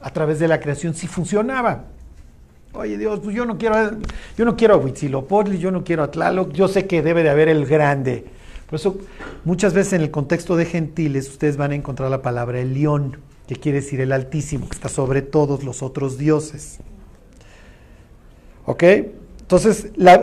[0.00, 1.84] a través de la creación, sí funcionaba.
[2.74, 3.76] Oye Dios, pues yo no quiero,
[4.36, 7.30] yo no quiero a Huitzilopochtli, yo no quiero a Tlaloc, yo sé que debe de
[7.30, 8.26] haber el grande.
[8.68, 8.98] Por eso,
[9.44, 13.18] muchas veces en el contexto de gentiles, ustedes van a encontrar la palabra el león,
[13.46, 16.78] que quiere decir el altísimo, que está sobre todos los otros dioses.
[18.66, 18.84] ¿Ok?
[19.40, 20.22] Entonces, la,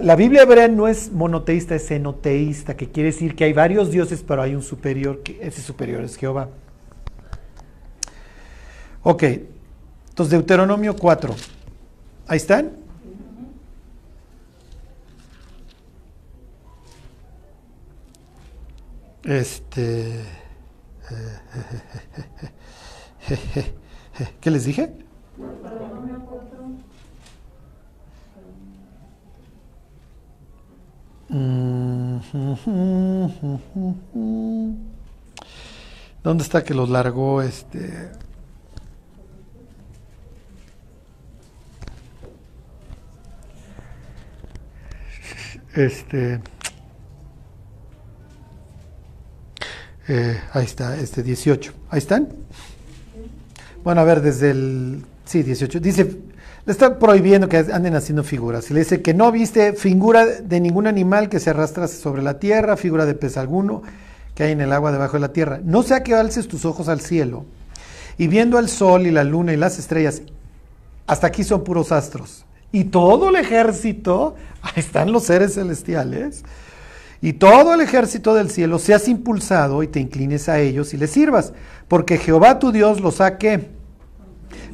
[0.00, 4.24] la, Biblia hebrea no es monoteísta, es enoteísta, que quiere decir que hay varios dioses,
[4.24, 6.48] pero hay un superior, ese superior es Jehová.
[9.02, 9.24] Ok,
[10.10, 11.34] entonces Deuteronomio 4.
[12.32, 12.72] Ahí están.
[19.22, 20.24] Este.
[24.40, 24.94] ¿Qué les dije?
[36.24, 38.10] ¿Dónde está que los largó este?
[45.74, 46.40] Este.
[50.08, 51.72] Eh, ahí está, este 18.
[51.90, 52.28] ¿Ahí están?
[53.82, 55.04] Bueno, a ver, desde el.
[55.24, 55.80] Sí, 18.
[55.80, 56.18] Dice,
[56.66, 58.70] le está prohibiendo que anden haciendo figuras.
[58.70, 62.76] Le dice que no viste figura de ningún animal que se arrastrase sobre la tierra,
[62.76, 63.82] figura de pez alguno
[64.34, 65.60] que hay en el agua debajo de la tierra.
[65.64, 67.44] No sea que alces tus ojos al cielo
[68.18, 70.22] y viendo el sol y la luna y las estrellas,
[71.06, 76.44] hasta aquí son puros astros y todo el ejército, ahí están los seres celestiales,
[77.20, 81.10] y todo el ejército del cielo seas impulsado y te inclines a ellos y les
[81.10, 81.52] sirvas,
[81.86, 83.70] porque Jehová tu Dios los ha que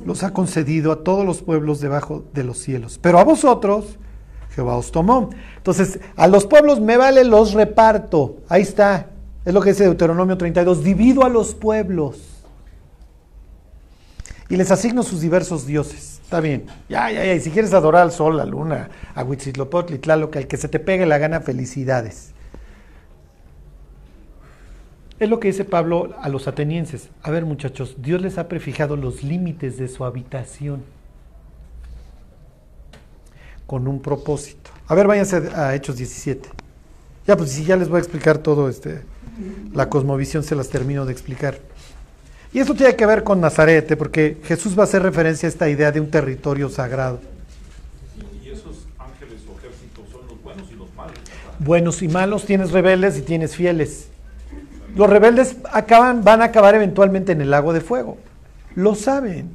[0.07, 2.99] los ha concedido a todos los pueblos debajo de los cielos.
[3.03, 3.99] Pero a vosotros
[4.55, 5.31] Jehová os tomó.
[5.57, 8.39] Entonces, a los pueblos me vale los reparto.
[8.49, 9.11] Ahí está.
[9.45, 10.83] Es lo que dice Deuteronomio 32.
[10.83, 12.19] Divido a los pueblos.
[14.49, 16.18] Y les asigno sus diversos dioses.
[16.29, 16.67] Está bien.
[16.91, 17.33] Ya, ya, ya.
[17.33, 20.79] Y si quieres adorar al sol, la luna, a Huitzilopochtli, Tlaloc, al que se te
[20.79, 22.33] pegue la gana, felicidades.
[25.19, 27.09] Es lo que dice Pablo a los atenienses.
[27.23, 30.83] A ver, muchachos, Dios les ha prefijado los límites de su habitación
[33.67, 34.71] con un propósito.
[34.87, 36.47] A ver, váyanse a Hechos 17.
[37.27, 39.01] Ya, pues si ya les voy a explicar todo este,
[39.73, 41.59] la cosmovisión se las termino de explicar.
[42.53, 45.69] Y esto tiene que ver con Nazaret, porque Jesús va a hacer referencia a esta
[45.69, 47.21] idea de un territorio sagrado.
[48.43, 51.15] Y esos ángeles o ejércitos son los buenos y los malos.
[51.59, 54.09] Buenos y malos, tienes rebeldes y tienes fieles.
[54.97, 58.17] Los rebeldes acaban, van a acabar eventualmente en el lago de fuego.
[58.75, 59.55] Lo saben.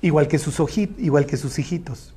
[0.00, 2.14] Igual que sus, ojitos, igual que sus hijitos.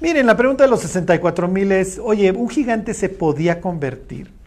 [0.00, 4.37] Miren, la pregunta de los 64 mil es, oye, ¿un gigante se podía convertir?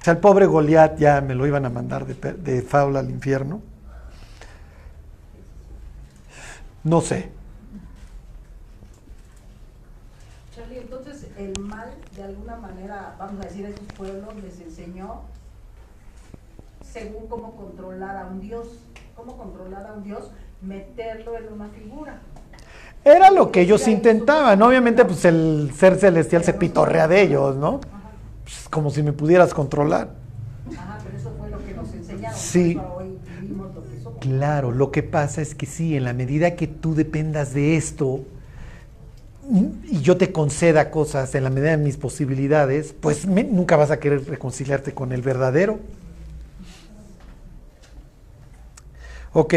[0.00, 3.10] O sea, el pobre Goliat ya me lo iban a mandar de, de faula al
[3.10, 3.60] infierno.
[6.82, 7.30] No sé.
[10.54, 15.22] Charlie, entonces el mal, de alguna manera, vamos a decir, a esos pueblos les enseñó
[16.82, 18.68] según cómo controlar a un Dios,
[19.14, 20.30] cómo controlar a un Dios,
[20.62, 22.20] meterlo en una figura.
[23.04, 24.60] Era lo que ellos intentaban.
[24.62, 27.80] Obviamente, pues el ser celestial se pitorrea de ellos, ¿no?
[28.50, 30.10] Pues, como si me pudieras controlar.
[30.76, 32.38] Ajá, pero eso fue lo que nos enseñaron.
[32.38, 32.80] Sí.
[34.20, 38.20] Claro, lo que pasa es que sí, en la medida que tú dependas de esto
[39.84, 43.98] y yo te conceda cosas en la medida de mis posibilidades, pues nunca vas a
[43.98, 45.78] querer reconciliarte con el verdadero.
[49.32, 49.54] Ok.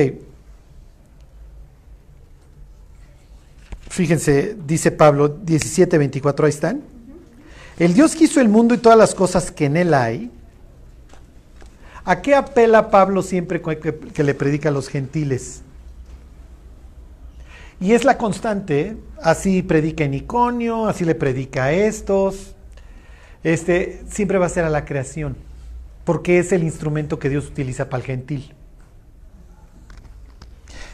[3.89, 6.92] Fíjense, dice Pablo 17, 24, ahí están.
[7.79, 10.31] El Dios que hizo el mundo y todas las cosas que en él hay,
[12.05, 15.61] ¿a qué apela Pablo siempre que, le predica a los gentiles?
[17.79, 22.55] Y es la constante, así predica en Iconio, así le predica a estos,
[23.43, 25.35] este, siempre va a ser a la creación,
[26.05, 28.53] porque es el instrumento que Dios utiliza para el gentil.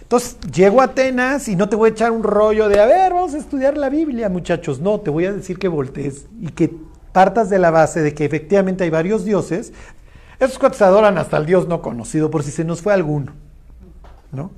[0.10, 3.14] Entonces, llego a Atenas y no te voy a echar un rollo de, a ver,
[3.14, 4.80] vamos a estudiar la Biblia, muchachos.
[4.80, 6.74] No, te voy a decir que voltees y que
[7.12, 9.72] partas de la base de que efectivamente hay varios dioses.
[10.40, 13.34] Esos cuates adoran hasta el Dios no conocido, por si se nos fue alguno.
[14.32, 14.50] ¿No?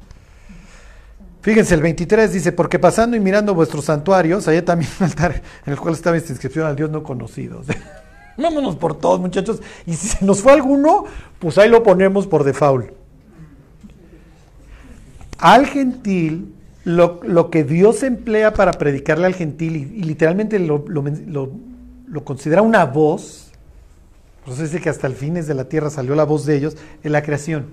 [1.41, 5.73] Fíjense, el 23 dice, porque pasando y mirando vuestros santuarios, hay también un altar en
[5.73, 7.61] el cual estaba esta inscripción al Dios no conocido.
[8.37, 9.61] Vámonos por todos, muchachos.
[9.85, 11.03] Y si se nos fue alguno,
[11.39, 13.00] pues ahí lo ponemos por default.
[15.41, 22.23] Al gentil, lo, lo que Dios emplea para predicarle al gentil, y, literalmente lo, lo,
[22.23, 23.51] considera una voz,
[24.45, 26.77] por eso dice que hasta el fines de la tierra salió la voz de ellos,
[27.03, 27.65] en la creación.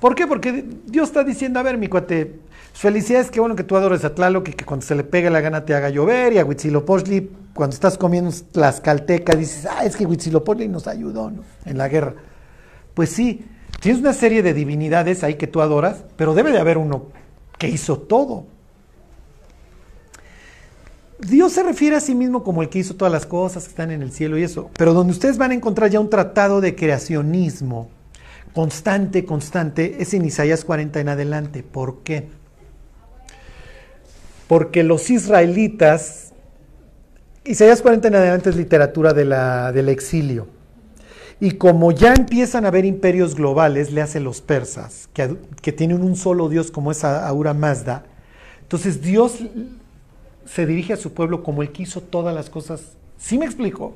[0.00, 0.26] ¿Por qué?
[0.26, 2.40] Porque Dios está diciendo, a ver, mi cuate,
[2.74, 5.40] felicidades, qué bueno que tú adores a Tlaloc y que cuando se le pegue la
[5.40, 10.04] gana te haga llover, y a Huitzilopochtli, cuando estás comiendo Tlaxcalteca, dices, ah, es que
[10.04, 11.32] Huitzilopochtli nos ayudó
[11.64, 12.14] en la guerra.
[12.92, 13.46] Pues sí,
[13.82, 17.08] tienes una serie de divinidades ahí que tú adoras, pero debe de haber uno
[17.58, 18.46] que hizo todo.
[21.18, 23.90] Dios se refiere a sí mismo como el que hizo todas las cosas que están
[23.90, 26.74] en el cielo y eso, pero donde ustedes van a encontrar ya un tratado de
[26.74, 27.88] creacionismo
[28.54, 31.64] constante, constante, es en Isaías 40 en adelante.
[31.64, 32.28] ¿Por qué?
[34.46, 36.32] Porque los israelitas,
[37.44, 40.46] Isaías 40 en adelante es literatura de la, del exilio.
[41.42, 46.04] Y como ya empiezan a haber imperios globales, le hace los persas, que, que tienen
[46.04, 48.04] un solo Dios como es Aura Mazda,
[48.60, 49.38] entonces Dios
[50.46, 52.92] se dirige a su pueblo como el que hizo todas las cosas.
[53.18, 53.92] ¿Sí me explico?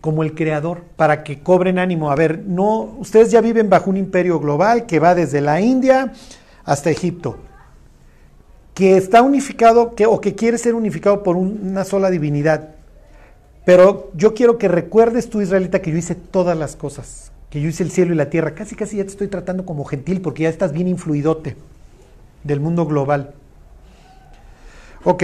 [0.00, 2.10] Como el creador, para que cobren ánimo.
[2.10, 6.14] A ver, no, ustedes ya viven bajo un imperio global que va desde la India
[6.64, 7.36] hasta Egipto,
[8.72, 12.79] que está unificado o que quiere ser unificado por un, una sola divinidad.
[13.70, 17.68] Pero yo quiero que recuerdes tú, israelita, que yo hice todas las cosas, que yo
[17.68, 18.52] hice el cielo y la tierra.
[18.52, 21.54] Casi, casi ya te estoy tratando como gentil porque ya estás bien influidote
[22.42, 23.32] del mundo global.
[25.04, 25.22] Ok,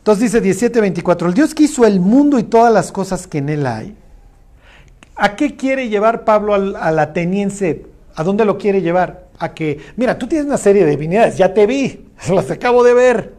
[0.00, 3.48] entonces dice 17:24, el Dios que hizo el mundo y todas las cosas que en
[3.48, 3.96] él hay.
[5.14, 7.86] ¿A qué quiere llevar Pablo al, al ateniense?
[8.16, 9.28] ¿A dónde lo quiere llevar?
[9.38, 12.92] A que, mira, tú tienes una serie de divinidades, ya te vi, las acabo de
[12.92, 13.32] ver.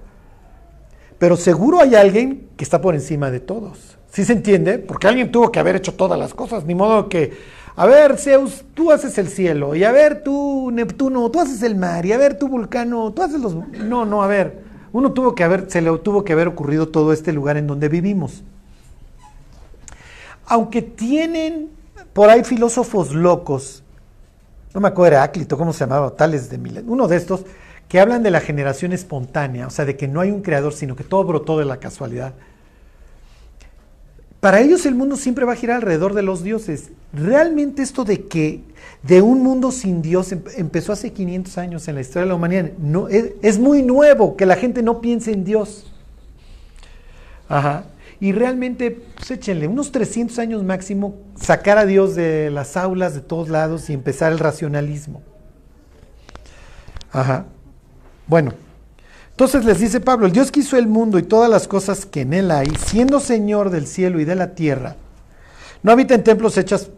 [1.19, 3.96] Pero seguro hay alguien que está por encima de todos.
[4.11, 4.79] ¿Sí se entiende?
[4.79, 7.37] Porque alguien tuvo que haber hecho todas las cosas, ni modo que,
[7.75, 11.75] a ver, Zeus, tú haces el cielo, y a ver, tú, Neptuno, tú haces el
[11.75, 13.53] mar, y a ver, tú, Vulcano, tú haces los...
[13.53, 17.13] No, no, a ver, uno tuvo que haber, se le tuvo que haber ocurrido todo
[17.13, 18.43] este lugar en donde vivimos.
[20.45, 21.69] Aunque tienen
[22.13, 23.83] por ahí filósofos locos,
[24.73, 26.15] no me acuerdo, Heráclito, ¿cómo se llamaba?
[26.15, 27.45] Tales de Milet, uno de estos,
[27.87, 30.95] que hablan de la generación espontánea, o sea, de que no hay un creador, sino
[30.95, 32.33] que todo brotó de la casualidad.
[34.39, 36.91] Para ellos el mundo siempre va a girar alrededor de los dioses.
[37.11, 38.61] Realmente esto de que
[39.03, 42.71] de un mundo sin Dios empezó hace 500 años en la historia de la humanidad.
[42.77, 45.91] No, es, es muy nuevo que la gente no piense en Dios.
[47.49, 47.85] Ajá.
[48.19, 53.21] Y realmente, pues échenle unos 300 años máximo, sacar a Dios de las aulas de
[53.21, 55.21] todos lados y empezar el racionalismo.
[57.11, 57.45] Ajá.
[58.25, 58.53] Bueno,
[59.37, 62.21] entonces les dice Pablo, el Dios que hizo el mundo y todas las cosas que
[62.21, 64.95] en él hay, siendo Señor del cielo y de la tierra,
[65.83, 66.89] no habita en templos hechos,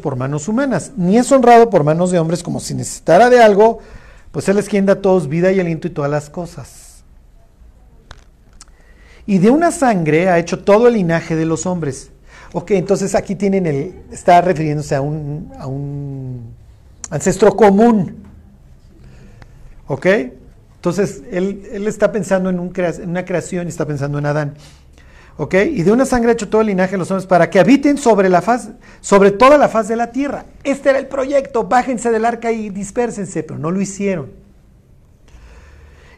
[0.00, 3.80] por manos humanas, ni es honrado por manos de hombres como si necesitara de algo,
[4.30, 7.02] pues Él es quien da a todos vida y aliento y todas las cosas.
[9.26, 12.12] Y de una sangre ha hecho todo el linaje de los hombres.
[12.52, 16.54] Ok, entonces aquí tienen el, está refiriéndose a un, a un
[17.10, 18.14] ancestro común.
[19.88, 20.06] ¿Ok?
[20.80, 24.54] Entonces, él, él está pensando en, una creación y está pensando en Adán.
[25.36, 25.54] ¿Ok?
[25.54, 28.30] Y de una sangre hecho todo el linaje de los hombres para que habiten sobre
[28.30, 28.70] la faz,
[29.02, 30.46] sobre toda la faz de la tierra.
[30.64, 34.30] Este era el proyecto, bájense del arca y dispérsense, pero no lo hicieron.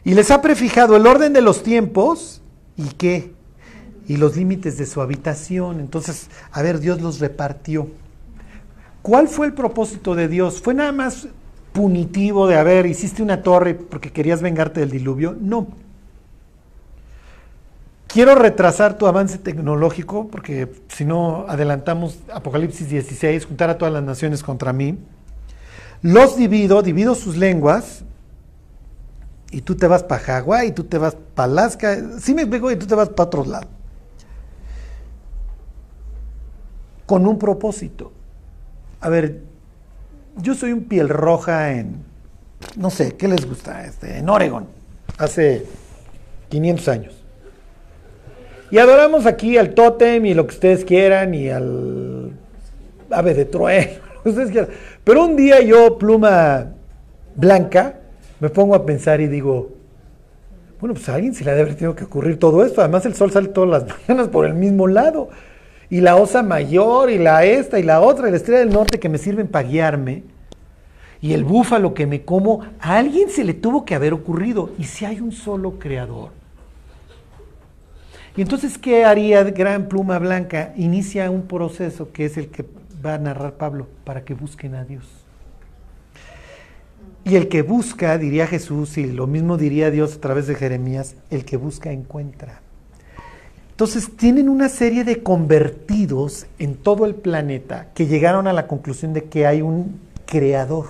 [0.05, 2.41] Y les ha prefijado el orden de los tiempos
[2.77, 3.33] y qué?
[4.07, 5.81] Y los límites de su habitación.
[5.81, 7.89] Entonces, a ver, Dios los repartió.
[9.01, 10.61] ¿Cuál fue el propósito de Dios?
[10.61, 11.27] ¿Fue nada más
[11.73, 15.35] punitivo de, a ver, hiciste una torre porque querías vengarte del diluvio?
[15.39, 15.67] No.
[18.07, 24.03] Quiero retrasar tu avance tecnológico porque si no adelantamos Apocalipsis 16, juntar a todas las
[24.03, 24.99] naciones contra mí.
[26.01, 28.03] Los divido, divido sus lenguas
[29.51, 31.97] y tú te vas para Hawái y tú te vas para Alaska.
[32.19, 33.67] Sí me pego y tú te vas para otro lado.
[37.05, 38.11] con un propósito.
[39.01, 39.41] A ver,
[40.37, 41.97] yo soy un piel roja en,
[42.75, 43.85] no sé, ¿qué les gusta?
[43.85, 44.65] Este, en Oregon,
[45.17, 45.65] hace
[46.49, 47.23] 500 años.
[48.71, 52.31] Y adoramos aquí al tótem y lo que ustedes quieran y al
[53.11, 53.91] ave de trueno,
[54.25, 54.69] ustedes quieran.
[55.03, 56.71] Pero un día yo, pluma
[57.35, 57.99] blanca,
[58.39, 59.71] me pongo a pensar y digo,
[60.79, 62.81] bueno, pues a alguien se le debe haber tenido que ocurrir todo esto.
[62.81, 65.29] Además el sol sale todas las mañanas por el mismo lado.
[65.89, 68.99] Y la osa mayor y la esta y la otra y la estrella del norte
[68.99, 70.23] que me sirven para guiarme.
[71.21, 74.71] Y el búfalo que me como, a alguien se le tuvo que haber ocurrido.
[74.77, 76.31] ¿Y si hay un solo creador?
[78.35, 80.73] Y entonces, ¿qué haría Gran Pluma Blanca?
[80.75, 82.65] Inicia un proceso que es el que
[83.05, 85.05] va a narrar Pablo para que busquen a Dios.
[87.25, 91.15] Y el que busca, diría Jesús, y lo mismo diría Dios a través de Jeremías,
[91.29, 92.62] el que busca encuentra.
[93.73, 99.13] Entonces tienen una serie de convertidos en todo el planeta que llegaron a la conclusión
[99.13, 100.85] de que hay un creador.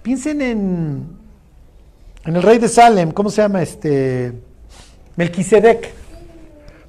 [0.00, 1.02] Piensen en,
[2.24, 4.34] en el rey de Salem, ¿cómo se llama este?
[5.16, 5.90] Melquisedec.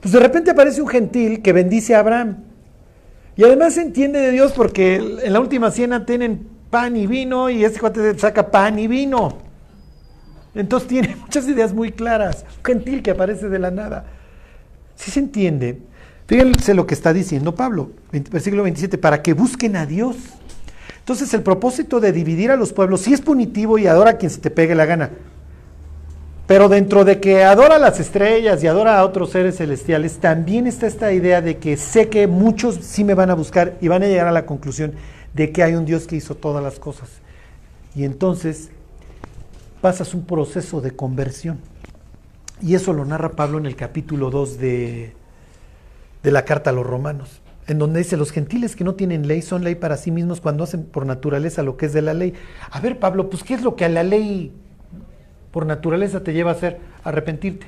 [0.02, 2.44] Pues de repente aparece un gentil que bendice a Abraham.
[3.36, 7.50] Y además se entiende de Dios porque en la última cena tienen pan y vino
[7.50, 9.40] y este cuate saca pan y vino.
[10.54, 12.46] Entonces tiene muchas ideas muy claras.
[12.60, 14.06] Un gentil que aparece de la nada.
[14.96, 15.80] Si se entiende,
[16.28, 20.16] fíjense lo que está diciendo Pablo, versículo 27, para que busquen a Dios.
[21.00, 24.32] Entonces el propósito de dividir a los pueblos sí es punitivo y adora a quien
[24.32, 25.12] se te pegue la gana.
[26.48, 30.68] Pero dentro de que adora a las estrellas y adora a otros seres celestiales, también
[30.68, 34.04] está esta idea de que sé que muchos sí me van a buscar y van
[34.04, 34.93] a llegar a la conclusión
[35.34, 37.10] de que hay un Dios que hizo todas las cosas.
[37.96, 38.70] Y entonces
[39.82, 41.60] pasas un proceso de conversión.
[42.62, 45.14] Y eso lo narra Pablo en el capítulo 2 de,
[46.24, 49.41] de la carta a los romanos, en donde dice, los gentiles que no tienen ley
[49.41, 52.34] son ley para sí mismos cuando hacen por naturaleza lo que es de la ley.
[52.72, 54.53] A ver, Pablo, pues ¿qué es lo que a la ley
[55.51, 56.80] por naturaleza te lleva a hacer?
[57.03, 57.68] Arrepentirte,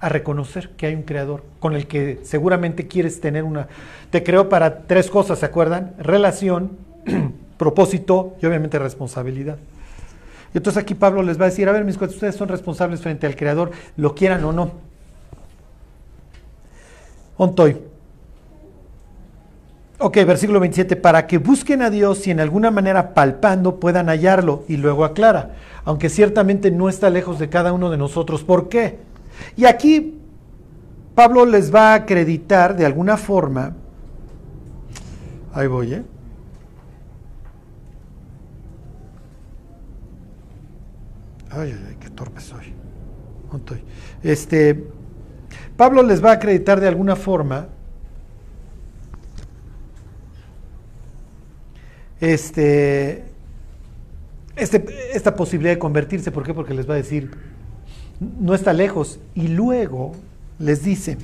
[0.00, 3.68] a reconocer que hay un creador con el que seguramente quieres tener una...
[4.10, 5.94] Te creó para tres cosas, ¿se acuerdan?
[5.98, 6.72] Relación,
[7.58, 9.58] propósito y obviamente responsabilidad.
[10.54, 13.00] Y entonces aquí Pablo les va a decir, a ver, mis cuates, ustedes son responsables
[13.00, 14.70] frente al Creador, lo quieran o no.
[17.36, 17.76] Ontoy.
[19.98, 24.62] Ok, versículo 27, para que busquen a Dios y en alguna manera palpando puedan hallarlo.
[24.68, 28.44] Y luego aclara, aunque ciertamente no está lejos de cada uno de nosotros.
[28.44, 28.98] ¿Por qué?
[29.56, 30.20] Y aquí
[31.16, 33.74] Pablo les va a acreditar de alguna forma,
[35.52, 36.02] ahí voy, ¿eh?
[41.56, 42.72] Ay, ay, qué torpe soy.
[44.22, 44.84] Este,
[45.76, 47.68] Pablo les va a acreditar de alguna forma
[52.20, 53.24] este,
[54.56, 54.84] este,
[55.14, 56.32] esta posibilidad de convertirse.
[56.32, 56.54] ¿Por qué?
[56.54, 57.30] Porque les va a decir,
[58.18, 59.20] no está lejos.
[59.34, 60.12] Y luego
[60.58, 61.18] les dice,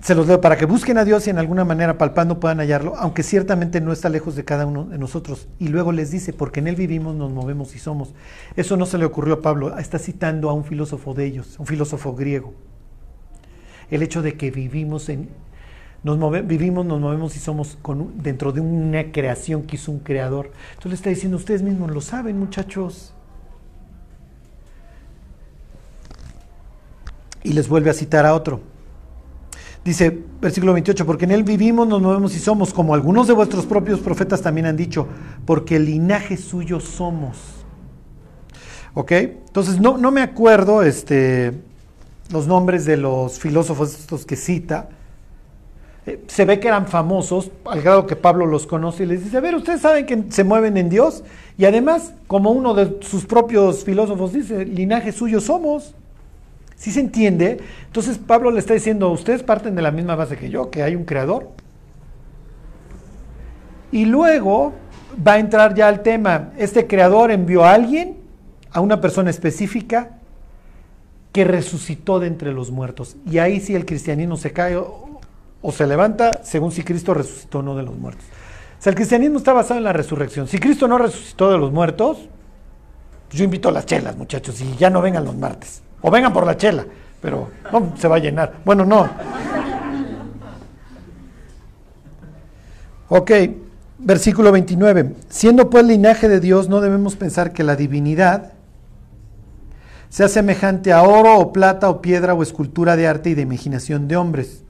[0.00, 2.96] se los leo, para que busquen a Dios y en alguna manera palpando puedan hallarlo,
[2.96, 5.46] aunque ciertamente no está lejos de cada uno de nosotros.
[5.58, 8.14] Y luego les dice, porque en Él vivimos, nos movemos y somos.
[8.56, 11.66] Eso no se le ocurrió a Pablo, está citando a un filósofo de ellos, un
[11.66, 12.54] filósofo griego.
[13.90, 15.28] El hecho de que vivimos en...
[16.02, 19.98] Nos move, vivimos, nos movemos y somos con, dentro de una creación que hizo un
[19.98, 20.50] creador.
[20.70, 23.12] Entonces le está diciendo, ustedes mismos lo saben, muchachos.
[27.42, 28.69] Y les vuelve a citar a otro.
[29.84, 33.64] Dice, versículo 28, porque en él vivimos, nos movemos y somos, como algunos de vuestros
[33.64, 35.06] propios profetas también han dicho,
[35.46, 37.38] porque el linaje suyo somos.
[38.92, 39.12] ¿Ok?
[39.12, 41.52] Entonces, no, no me acuerdo este,
[42.30, 44.90] los nombres de los filósofos estos que cita.
[46.06, 49.38] Eh, se ve que eran famosos, al grado que Pablo los conoce y les dice,
[49.38, 51.24] a ver, ustedes saben que se mueven en Dios,
[51.56, 55.94] y además, como uno de sus propios filósofos dice, linaje suyo somos.
[56.80, 57.60] ¿Sí se entiende?
[57.84, 60.96] Entonces Pablo le está diciendo, ustedes parten de la misma base que yo, que hay
[60.96, 61.50] un creador.
[63.92, 64.72] Y luego
[65.26, 68.16] va a entrar ya al tema, este creador envió a alguien,
[68.72, 70.12] a una persona específica,
[71.32, 73.14] que resucitó de entre los muertos.
[73.30, 75.20] Y ahí sí el cristianismo se cae o,
[75.60, 78.24] o se levanta según si Cristo resucitó o no de los muertos.
[78.78, 80.48] O sea, el cristianismo está basado en la resurrección.
[80.48, 82.26] Si Cristo no resucitó de los muertos,
[83.30, 85.82] yo invito a las chelas, muchachos, y ya no vengan los martes.
[86.02, 86.84] O vengan por la chela,
[87.20, 88.54] pero no se va a llenar.
[88.64, 89.08] Bueno, no.
[93.08, 93.30] Ok,
[93.98, 95.14] versículo 29.
[95.28, 98.52] Siendo pues linaje de Dios, no debemos pensar que la divinidad
[100.08, 104.08] sea semejante a oro o plata o piedra o escultura de arte y de imaginación
[104.08, 104.64] de hombres.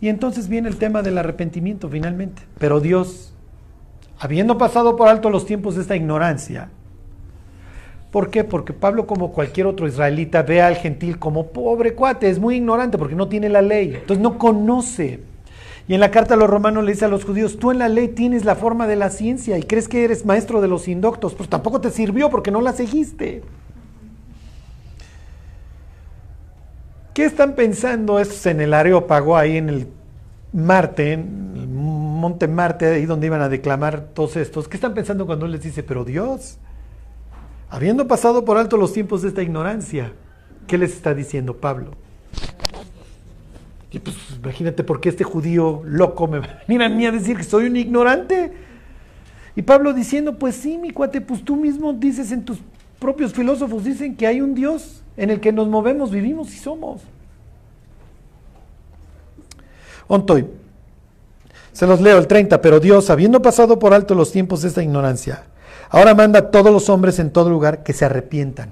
[0.00, 2.42] Y entonces viene el tema del arrepentimiento finalmente.
[2.58, 3.32] Pero Dios,
[4.18, 6.70] habiendo pasado por alto los tiempos de esta ignorancia,
[8.12, 8.44] ¿por qué?
[8.44, 12.98] Porque Pablo, como cualquier otro israelita, ve al gentil como pobre cuate, es muy ignorante
[12.98, 15.20] porque no tiene la ley, entonces no conoce.
[15.88, 17.88] Y en la carta a los romanos le dice a los judíos, tú en la
[17.88, 21.34] ley tienes la forma de la ciencia y crees que eres maestro de los indoctos,
[21.34, 23.42] pues tampoco te sirvió porque no la seguiste.
[27.14, 29.88] ¿Qué están pensando estos en el Areópago, ahí en el
[30.52, 34.68] Marte, en el monte Marte, ahí donde iban a declamar todos estos?
[34.68, 36.58] ¿Qué están pensando cuando él les dice, pero Dios,
[37.72, 40.12] habiendo pasado por alto los tiempos de esta ignorancia,
[40.66, 41.92] ¿qué les está diciendo Pablo?
[43.90, 47.38] Y pues imagínate por qué este judío loco me va a a mí a decir
[47.38, 48.52] que soy un ignorante.
[49.56, 52.58] Y Pablo diciendo, pues sí, mi cuate, pues tú mismo dices en tus
[52.98, 57.00] propios filósofos, dicen que hay un Dios en el que nos movemos, vivimos y somos.
[60.08, 60.46] Ontoy.
[61.72, 64.82] Se los leo el 30, pero Dios, habiendo pasado por alto los tiempos de esta
[64.82, 65.44] ignorancia,
[65.92, 68.70] ahora manda a todos los hombres en todo lugar que se arrepientan.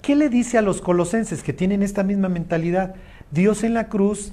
[0.00, 2.94] ¿Qué le dice a los colosenses que tienen esta misma mentalidad?
[3.30, 4.32] Dios en la cruz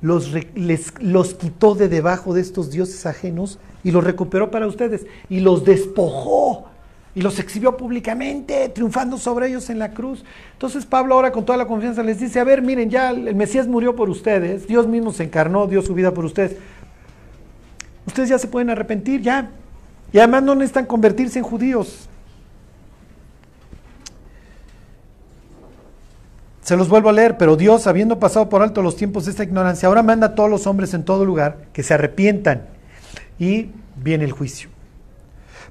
[0.00, 5.06] los, les, los quitó de debajo de estos dioses ajenos y los recuperó para ustedes
[5.28, 6.68] y los despojó
[7.14, 10.24] y los exhibió públicamente, triunfando sobre ellos en la cruz.
[10.52, 13.66] Entonces Pablo ahora con toda la confianza les dice, a ver, miren, ya el Mesías
[13.68, 16.56] murió por ustedes, Dios mismo se encarnó, dio su vida por ustedes.
[18.06, 19.50] Ustedes ya se pueden arrepentir, ya.
[20.14, 22.08] Y además no necesitan convertirse en judíos.
[26.62, 29.42] Se los vuelvo a leer, pero Dios, habiendo pasado por alto los tiempos de esta
[29.42, 32.68] ignorancia, ahora manda a todos los hombres en todo lugar que se arrepientan
[33.40, 34.68] y viene el juicio.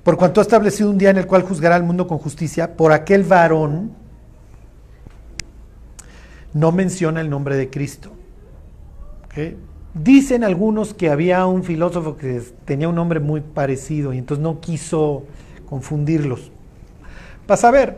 [0.03, 2.91] Por cuanto ha establecido un día en el cual juzgará al mundo con justicia, por
[2.91, 3.93] aquel varón
[6.53, 8.11] no menciona el nombre de Cristo.
[9.93, 14.59] Dicen algunos que había un filósofo que tenía un nombre muy parecido y entonces no
[14.59, 15.23] quiso
[15.69, 16.51] confundirlos.
[17.45, 17.97] Para saber,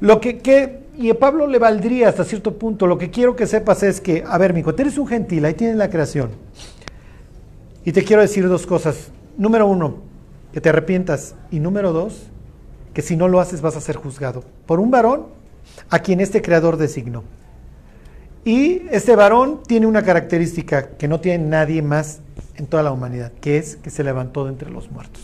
[0.00, 3.46] lo que, que, y a Pablo le valdría hasta cierto punto, lo que quiero que
[3.46, 6.30] sepas es que, a ver, mijo, eres un gentil, ahí tienes la creación.
[7.84, 9.10] Y te quiero decir dos cosas.
[9.36, 9.96] Número uno,
[10.52, 11.34] que te arrepientas.
[11.50, 12.24] Y número dos,
[12.94, 15.26] que si no lo haces vas a ser juzgado por un varón
[15.90, 17.22] a quien este creador designó.
[18.48, 22.20] Y este varón tiene una característica que no tiene nadie más
[22.56, 25.22] en toda la humanidad, que es que se levantó de entre los muertos.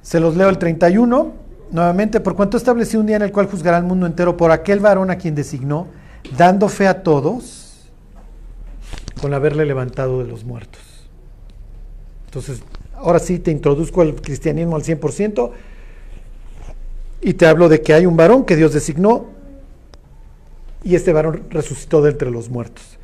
[0.00, 1.32] Se los leo el 31,
[1.72, 4.78] nuevamente, por cuanto estableció un día en el cual juzgará al mundo entero por aquel
[4.78, 5.88] varón a quien designó,
[6.38, 7.90] dando fe a todos
[9.20, 10.82] con haberle levantado de los muertos.
[12.26, 12.62] Entonces,
[12.94, 15.50] ahora sí te introduzco al cristianismo al 100%
[17.22, 19.31] y te hablo de que hay un varón que Dios designó
[20.82, 22.98] y este varón resucitó de entre los muertos.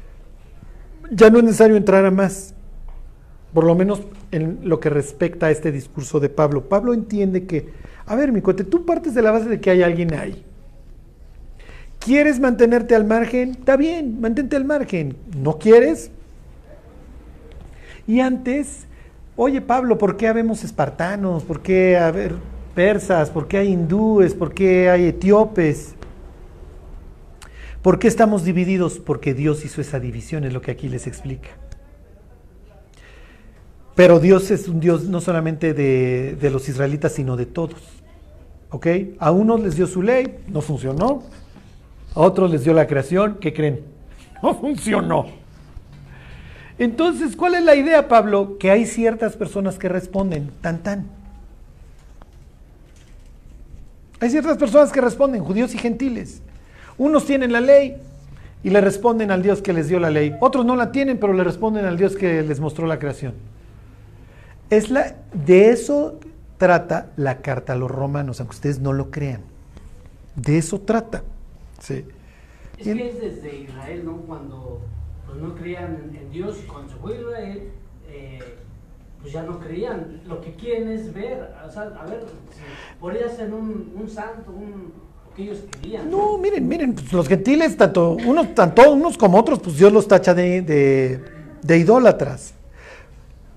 [1.10, 2.54] Ya no es necesario entrar a más,
[3.54, 6.68] por lo menos en lo que respecta a este discurso de Pablo.
[6.68, 7.70] Pablo entiende que,
[8.06, 10.44] a ver, mi cuate, tú partes de la base de que hay alguien ahí.
[11.98, 13.50] ¿Quieres mantenerte al margen?
[13.50, 15.16] Está bien, mantente al margen.
[15.36, 16.10] ¿No quieres?
[18.06, 18.88] Y antes
[19.40, 21.44] Oye Pablo, ¿por qué habemos espartanos?
[21.44, 22.34] ¿Por qué haber
[22.74, 23.30] persas?
[23.30, 24.34] ¿Por qué hay hindúes?
[24.34, 25.94] ¿Por qué hay etíopes?
[27.82, 28.98] ¿Por qué estamos divididos?
[28.98, 31.50] Porque Dios hizo esa división, es lo que aquí les explica.
[33.94, 37.80] Pero Dios es un Dios no solamente de, de los israelitas, sino de todos.
[38.70, 38.86] ¿Ok?
[39.18, 41.22] A unos les dio su ley, no funcionó.
[42.14, 43.80] A otros les dio la creación, ¿qué creen?
[44.42, 45.26] No funcionó.
[46.78, 48.56] Entonces, ¿cuál es la idea, Pablo?
[48.58, 51.06] Que hay ciertas personas que responden, tan tan.
[54.20, 56.42] Hay ciertas personas que responden, judíos y gentiles.
[56.98, 57.96] Unos tienen la ley
[58.62, 60.34] y le responden al Dios que les dio la ley.
[60.40, 63.34] Otros no la tienen, pero le responden al Dios que les mostró la creación.
[64.68, 66.18] Es la, de eso
[66.58, 69.42] trata la carta a los romanos, aunque ustedes no lo crean.
[70.34, 71.22] De eso trata.
[71.80, 72.04] Sí.
[72.76, 74.16] Es que es desde Israel, ¿no?
[74.18, 74.80] Cuando
[75.26, 77.70] pues no creían en, Dios y cuando se fue Israel,
[78.08, 78.38] eh,
[79.20, 80.20] pues ya no creían.
[80.26, 84.50] Lo que quieren es ver, o sea, a ver, si podría ser un, un santo,
[84.50, 84.92] un,
[85.38, 86.10] que ellos querían.
[86.10, 90.08] No, miren, miren, pues los gentiles, tanto unos, tanto unos como otros, pues Dios los
[90.08, 91.24] tacha de, de,
[91.62, 92.54] de idólatras.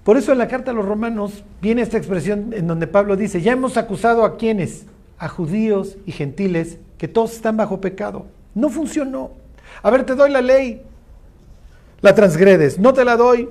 [0.04, 3.42] Por eso en la carta a los romanos viene esta expresión en donde Pablo dice,
[3.42, 4.86] ya hemos acusado a quienes,
[5.18, 8.28] a judíos y gentiles, que todos están bajo pecado.
[8.54, 9.32] No funcionó.
[9.82, 10.84] A ver, te doy la ley,
[12.02, 13.50] la transgredes, no te la doy,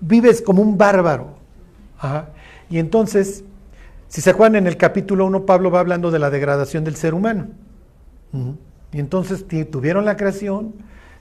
[0.00, 1.34] vives como un bárbaro.
[2.70, 3.44] Y entonces,
[4.10, 7.14] si se acuerdan en el capítulo 1, Pablo va hablando de la degradación del ser
[7.14, 7.46] humano.
[8.92, 10.74] Y entonces tuvieron la creación,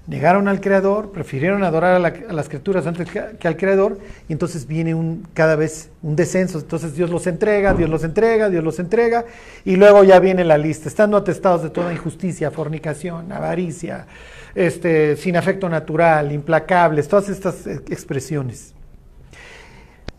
[0.08, 4.00] negaron al Creador, prefirieron adorar a, la- a las criaturas antes que, que al Creador,
[4.28, 6.58] y entonces viene un, cada vez un descenso.
[6.58, 9.24] Entonces Dios los entrega, Dios los entrega, Dios los entrega,
[9.66, 14.08] y luego ya viene la lista, estando atestados de toda injusticia, fornicación, avaricia,
[14.56, 18.74] este, sin afecto natural, implacables, todas estas eh, expresiones.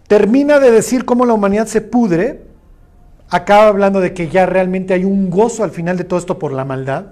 [0.07, 2.43] Termina de decir cómo la humanidad se pudre,
[3.31, 6.53] acaba hablando de que ya realmente hay un gozo al final de todo esto por
[6.53, 7.07] la maldad,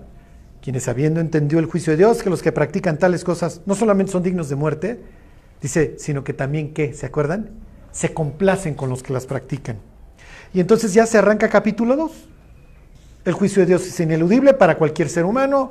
[0.61, 4.13] quienes habiendo entendido el juicio de Dios, que los que practican tales cosas no solamente
[4.13, 5.01] son dignos de muerte,
[5.63, 7.51] dice, sino que también que, ¿se acuerdan?
[7.93, 9.77] Se complacen con los que las practican.
[10.53, 12.13] Y entonces ya se arranca capítulo 2.
[13.25, 15.71] El juicio de Dios es ineludible para cualquier ser humano.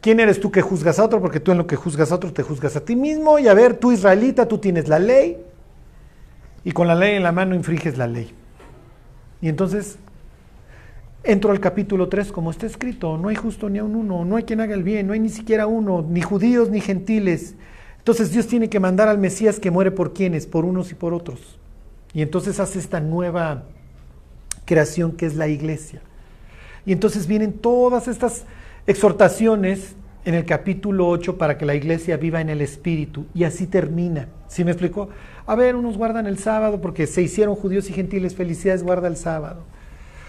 [0.00, 1.20] ¿Quién eres tú que juzgas a otro?
[1.20, 3.38] Porque tú en lo que juzgas a otro te juzgas a ti mismo.
[3.38, 5.38] Y a ver, tú israelita, tú tienes la ley.
[6.64, 8.34] Y con la ley en la mano infringes la ley.
[9.42, 9.98] Y entonces
[11.24, 14.36] entro al capítulo 3 como está escrito, no hay justo ni a un uno, no
[14.36, 17.56] hay quien haga el bien, no hay ni siquiera uno, ni judíos ni gentiles.
[17.98, 21.12] Entonces Dios tiene que mandar al Mesías que muere por quienes, por unos y por
[21.12, 21.58] otros.
[22.14, 23.64] Y entonces hace esta nueva
[24.64, 26.00] creación que es la iglesia.
[26.86, 28.44] Y entonces vienen todas estas
[28.86, 33.26] exhortaciones en el capítulo 8 para que la iglesia viva en el Espíritu.
[33.34, 34.28] Y así termina.
[34.48, 35.08] ¿Sí me explico?
[35.46, 38.34] A ver, unos guardan el sábado porque se hicieron judíos y gentiles.
[38.34, 39.64] Felicidades, guarda el sábado.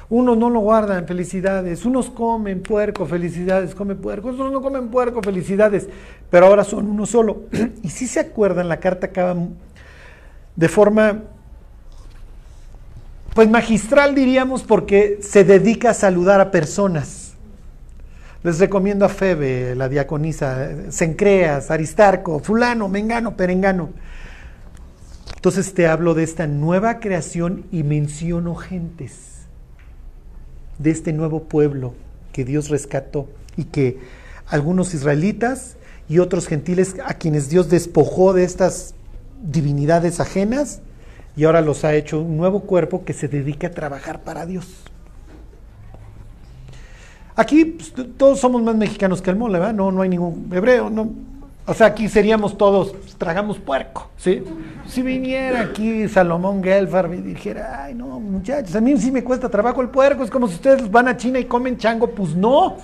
[0.10, 1.86] Unos no lo guardan, felicidades.
[1.86, 4.30] Unos comen puerco, felicidades, comen puerco.
[4.30, 5.88] Otros no comen puerco, felicidades.
[6.30, 7.44] Pero ahora son uno solo.
[7.84, 9.36] Y si se acuerdan, la carta acaba
[10.56, 11.24] de forma,
[13.34, 17.23] pues magistral diríamos, porque se dedica a saludar a personas.
[18.44, 23.92] Les recomiendo a Febe, la diaconisa, Sencreas, Aristarco, fulano, mengano, perengano.
[25.36, 29.46] Entonces te hablo de esta nueva creación y menciono gentes
[30.78, 31.94] de este nuevo pueblo
[32.34, 34.00] que Dios rescató y que
[34.48, 35.78] algunos israelitas
[36.10, 38.94] y otros gentiles a quienes Dios despojó de estas
[39.42, 40.82] divinidades ajenas
[41.38, 44.84] y ahora los ha hecho un nuevo cuerpo que se dedica a trabajar para Dios.
[47.36, 49.60] Aquí pues, todos somos más mexicanos que el mole.
[49.74, 51.10] No, no hay ningún hebreo, no.
[51.66, 54.44] O sea, aquí seríamos todos, pues, tragamos puerco, ¿sí?
[54.86, 59.48] Si viniera aquí Salomón Gelfar y dijera, ay, no, muchachos, a mí sí me cuesta
[59.48, 62.76] trabajo el puerco, es como si ustedes van a China y comen chango, pues no.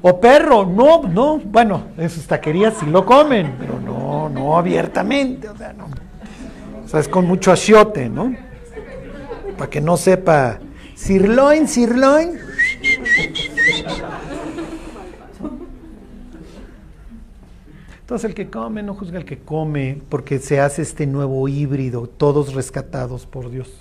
[0.00, 5.48] O perro, no, no, bueno, en sus taquerías sí lo comen, pero no, no abiertamente,
[5.48, 5.86] o sea, no.
[6.84, 8.32] O sea, es con mucho achiote, ¿no?
[9.58, 10.60] Para que no sepa,
[10.94, 12.49] sirloin, sirloin.
[18.00, 22.08] Entonces el que come no juzga al que come, porque se hace este nuevo híbrido,
[22.08, 23.72] todos rescatados por Dios.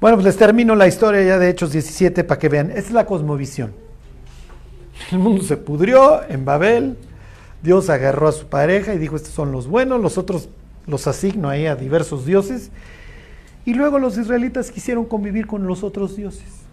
[0.00, 2.70] Bueno, pues les termino la historia ya de Hechos 17 para que vean.
[2.70, 3.72] Esta es la cosmovisión.
[5.10, 6.96] El mundo se pudrió en Babel,
[7.62, 10.48] Dios agarró a su pareja y dijo, estos son los buenos, los otros
[10.86, 12.70] los asigno ahí a diversos dioses.
[13.64, 16.69] Y luego los israelitas quisieron convivir con los otros dioses.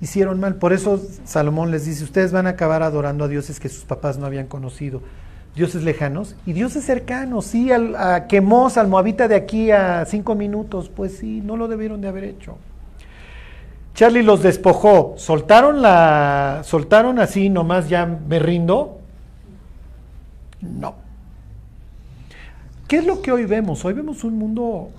[0.00, 0.56] Hicieron mal.
[0.56, 4.18] Por eso Salomón les dice, ustedes van a acabar adorando a dioses que sus papás
[4.18, 5.00] no habían conocido.
[5.54, 7.46] Dioses lejanos y dioses cercanos.
[7.46, 10.90] Sí, al, a Quemos, al Moabita de aquí a cinco minutos.
[10.90, 12.58] Pues sí, no lo debieron de haber hecho.
[13.94, 15.14] Charlie los despojó.
[15.16, 16.60] ¿Soltaron la.
[16.64, 18.98] soltaron así nomás ya me rindo?
[20.60, 21.06] No.
[22.88, 23.84] ¿Qué es lo que hoy vemos?
[23.84, 24.90] Hoy vemos un mundo,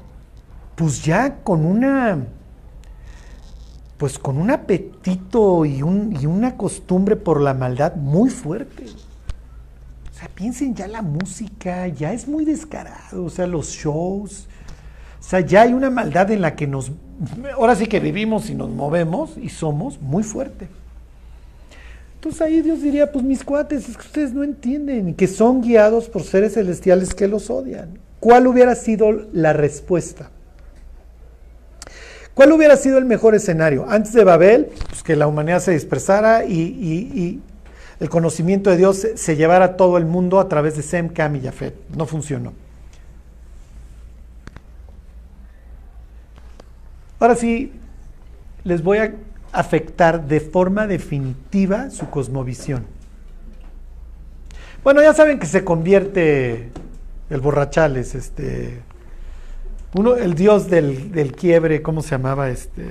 [0.75, 2.25] pues ya con una,
[3.97, 8.85] pues con un apetito y, un, y una costumbre por la maldad muy fuerte.
[8.85, 14.47] O sea, piensen ya la música, ya es muy descarado, o sea, los shows.
[15.19, 16.91] O sea, ya hay una maldad en la que nos,
[17.55, 20.67] ahora sí que vivimos y nos movemos y somos muy fuerte.
[22.15, 26.09] Entonces ahí Dios diría, pues mis cuates, es que ustedes no entienden que son guiados
[26.09, 27.99] por seres celestiales que los odian.
[28.19, 30.31] ¿Cuál hubiera sido la respuesta?
[32.37, 33.89] ¿Cuál hubiera sido el mejor escenario?
[33.89, 37.41] Antes de Babel, pues que la humanidad se dispersara y,
[37.99, 41.09] el conocimiento de Dios se, se, llevara a todo el mundo a través de Sem,
[41.09, 41.73] Cam y Jafet.
[41.95, 42.53] No funcionó.
[47.19, 47.71] Ahora sí,
[48.63, 49.15] les voy a
[49.51, 52.85] afectar de forma definitiva su cosmovisión.
[54.83, 56.69] Bueno, ya saben que se convierte
[57.31, 58.83] el borrachales, este,
[59.93, 62.49] uno, el dios del, del, quiebre, ¿cómo se llamaba?
[62.49, 62.85] Este,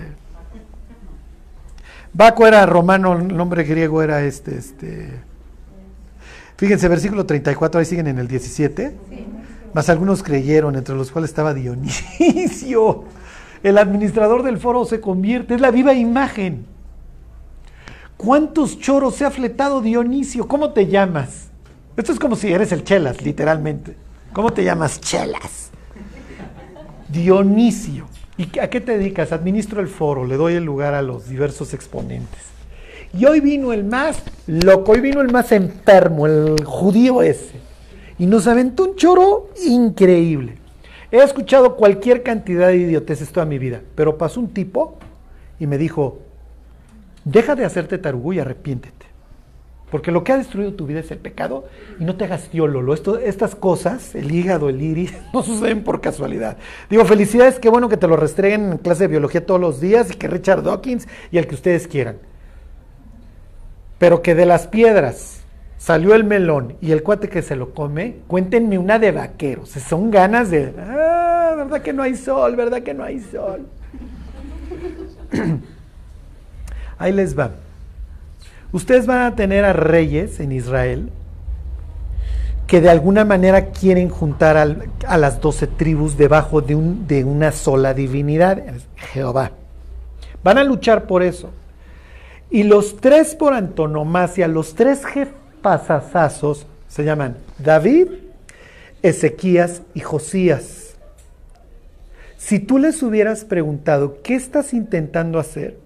[2.13, 5.21] Baco era romano, el nombre griego era este, este.
[6.57, 8.97] Fíjense, versículo 34, ahí siguen en el 17.
[9.11, 9.27] Sí.
[9.75, 13.05] Más algunos creyeron, entre los cuales estaba Dionisio.
[13.63, 16.65] El administrador del foro se convierte, es la viva imagen.
[18.17, 20.49] ¿Cuántos choros se ha fletado Dionisio?
[20.49, 21.51] ¿Cómo te llamas?
[21.97, 23.95] Esto es como si eres el Chelas, literalmente.
[24.33, 25.01] ¿Cómo te llamas?
[25.01, 25.66] Chelas.
[27.09, 28.07] Dionisio.
[28.39, 29.33] ¿Y a qué te dedicas?
[29.33, 32.41] Administro el foro, le doy el lugar a los diversos exponentes.
[33.15, 37.55] Y hoy vino el más loco, hoy vino el más enfermo, el judío ese.
[38.19, 40.59] Y nos aventó un choro increíble.
[41.11, 44.99] He escuchado cualquier cantidad de idioteces toda mi vida, pero pasó un tipo
[45.59, 46.19] y me dijo,
[47.25, 48.96] deja de hacerte tarugo y arrepiéntete.
[49.91, 51.67] Porque lo que ha destruido tu vida es el pecado
[52.01, 52.93] y no te hagas tiololo.
[52.93, 56.57] Esto, estas cosas, el hígado, el iris, no suceden por casualidad.
[56.91, 60.11] Digo, felicidades, qué bueno que te lo restreguen en clase de biología todos los días
[60.11, 62.19] y que Richard Dawkins y el que ustedes quieran.
[63.99, 65.43] Pero que de las piedras
[65.79, 69.71] salió el melón y el cuate que se lo come, cuéntenme una de vaqueros.
[69.71, 72.57] Son ganas de, ah, ¿verdad que no hay sol?
[72.57, 73.67] ¿Verdad que no hay sol?
[76.99, 77.53] Ahí les va.
[78.73, 81.11] Ustedes van a tener a reyes en Israel
[82.67, 84.57] que de alguna manera quieren juntar
[85.07, 88.63] a las doce tribus debajo de, un, de una sola divinidad,
[88.97, 89.53] Jehová.
[90.43, 91.51] Van a luchar por eso.
[92.51, 98.09] Y los tres por antonomasia, los tres jefazazazos, se llaman David,
[99.03, 100.97] Ezequías y Josías.
[102.37, 105.79] Si tú les hubieras preguntado, ¿qué estás intentando hacer?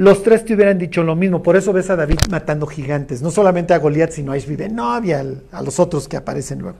[0.00, 1.42] Los tres te hubieran dicho lo mismo.
[1.42, 4.94] Por eso ves a David matando gigantes, no solamente a Goliat, sino a Ishbide, no
[4.94, 5.22] había
[5.52, 6.78] a los otros que aparecen luego.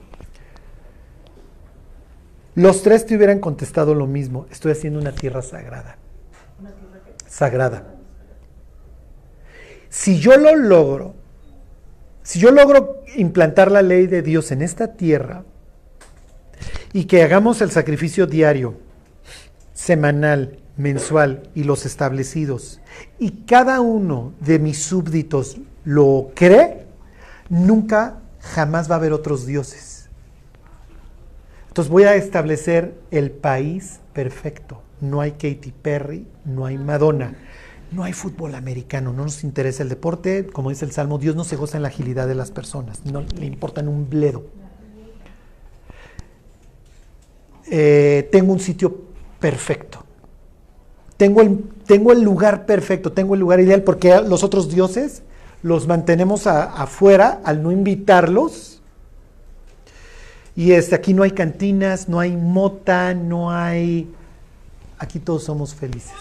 [2.55, 4.47] Los tres te hubieran contestado lo mismo.
[4.51, 5.99] Estoy haciendo una tierra sagrada.
[6.59, 7.95] ¿Una tierra Sagrada.
[9.91, 11.15] Si yo lo logro,
[12.23, 15.45] si yo logro implantar la ley de Dios en esta tierra
[16.95, 18.79] y que hagamos el sacrificio diario,
[19.75, 22.81] semanal, mensual y los establecidos,
[23.19, 26.87] y cada uno de mis súbditos lo cree,
[27.49, 30.09] nunca jamás va a haber otros dioses.
[31.69, 34.83] Entonces voy a establecer el país perfecto.
[35.01, 37.35] No hay Katy Perry, no hay Madonna,
[37.93, 41.45] no hay fútbol americano, no nos interesa el deporte, como dice el Salmo, Dios no
[41.45, 44.45] se goza en la agilidad de las personas, no le importan un bledo.
[47.71, 49.05] Eh, tengo un sitio
[49.39, 50.05] perfecto
[51.21, 55.21] tengo el, tengo el lugar perfecto, tengo el lugar ideal, porque los otros dioses
[55.63, 58.81] los mantenemos afuera al no invitarlos.
[60.57, 64.11] Y este, aquí no hay cantinas, no hay mota, no hay...
[64.99, 66.15] Aquí todos somos felices.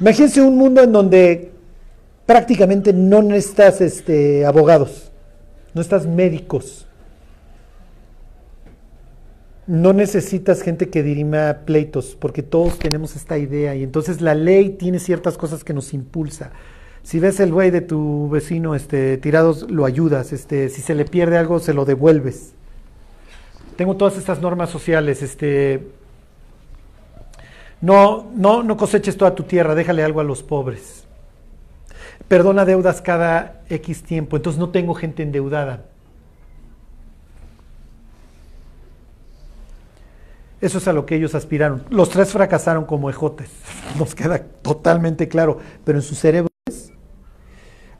[0.00, 1.52] Imagínense un mundo en donde
[2.26, 5.12] prácticamente no necesitas este, abogados,
[5.72, 6.87] no estás médicos,
[9.68, 14.70] no necesitas gente que dirima pleitos, porque todos tenemos esta idea y entonces la ley
[14.70, 16.52] tiene ciertas cosas que nos impulsa.
[17.02, 20.32] Si ves el güey de tu vecino este, tirados, lo ayudas.
[20.32, 22.54] Este, si se le pierde algo, se lo devuelves.
[23.76, 25.22] Tengo todas estas normas sociales.
[25.22, 25.86] Este,
[27.82, 31.04] no, no, no coseches toda tu tierra, déjale algo a los pobres.
[32.26, 34.36] Perdona deudas cada X tiempo.
[34.36, 35.84] Entonces no tengo gente endeudada.
[40.60, 41.84] Eso es a lo que ellos aspiraron.
[41.88, 43.50] Los tres fracasaron como ejotes,
[43.98, 46.48] nos queda totalmente claro, pero en sus cerebros,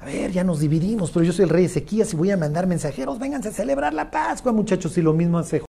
[0.01, 2.67] a ver, ya nos dividimos, pero yo soy el rey Ezequías y voy a mandar
[2.67, 5.63] mensajeros, vénganse a celebrar la Pascua, muchachos, y lo mismo hace.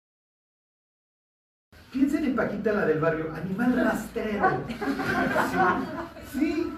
[1.91, 4.49] Piensen en Paquita, la del barrio, animal rastrero.
[6.31, 6.39] Sí.
[6.39, 6.73] sí.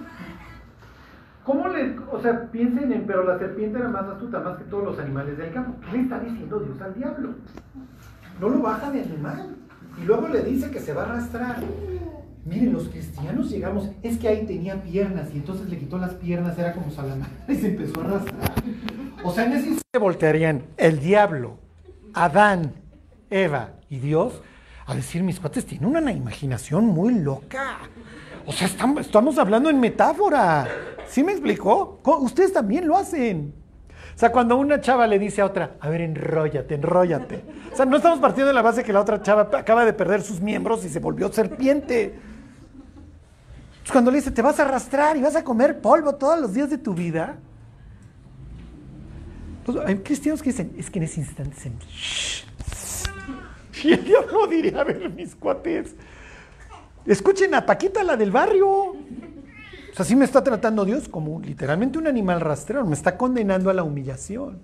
[1.44, 4.84] ¿Cómo le, o sea, piensen en, pero la serpiente era más astuta, más que todos
[4.84, 5.80] los animales del campo.
[5.82, 7.30] ¿Qué le está diciendo Dios al diablo?
[8.40, 9.56] No lo baja de animal.
[10.00, 11.64] Y luego le dice que se va a arrastrar.
[12.46, 16.58] Miren, los cristianos llegamos, es que ahí tenía piernas y entonces le quitó las piernas,
[16.58, 18.52] era como Salamán y se empezó a arrastrar.
[19.24, 21.60] O sea, en ese se voltearían el diablo,
[22.14, 22.74] Adán,
[23.30, 24.42] Eva y Dios
[24.88, 27.78] a decir, mis cuates tienen una imaginación muy loca.
[28.46, 30.68] O sea, estamos hablando en metáfora.
[31.08, 32.02] ¿Sí me explicó?
[32.22, 33.54] Ustedes también lo hacen.
[34.16, 37.44] O sea, cuando una chava le dice a otra, a ver, enróllate, enróllate.
[37.72, 40.22] O sea, no estamos partiendo de la base que la otra chava acaba de perder
[40.22, 42.20] sus miembros y se volvió serpiente.
[43.92, 46.70] cuando le dice, te vas a arrastrar y vas a comer polvo todos los días
[46.70, 47.38] de tu vida.
[49.66, 51.72] Pues, hay cristianos que dicen, es que en ese instante se...
[53.84, 55.96] Y el diablo diría, a ver, mis cuates,
[57.06, 58.96] escuchen a Paquita, la del barrio.
[59.92, 63.70] O sea, sí me está tratando Dios como literalmente un animal rastrero, me está condenando
[63.70, 64.60] a la humillación.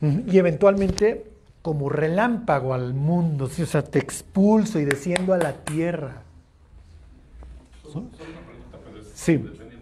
[0.00, 1.30] Y eventualmente
[1.62, 6.22] como relámpago al mundo, o sea, te expulso y desciendo a la tierra.
[7.94, 8.00] ¿no?
[8.00, 9.36] Una pregunta, pero es Sí.
[9.38, 9.74] dependiente.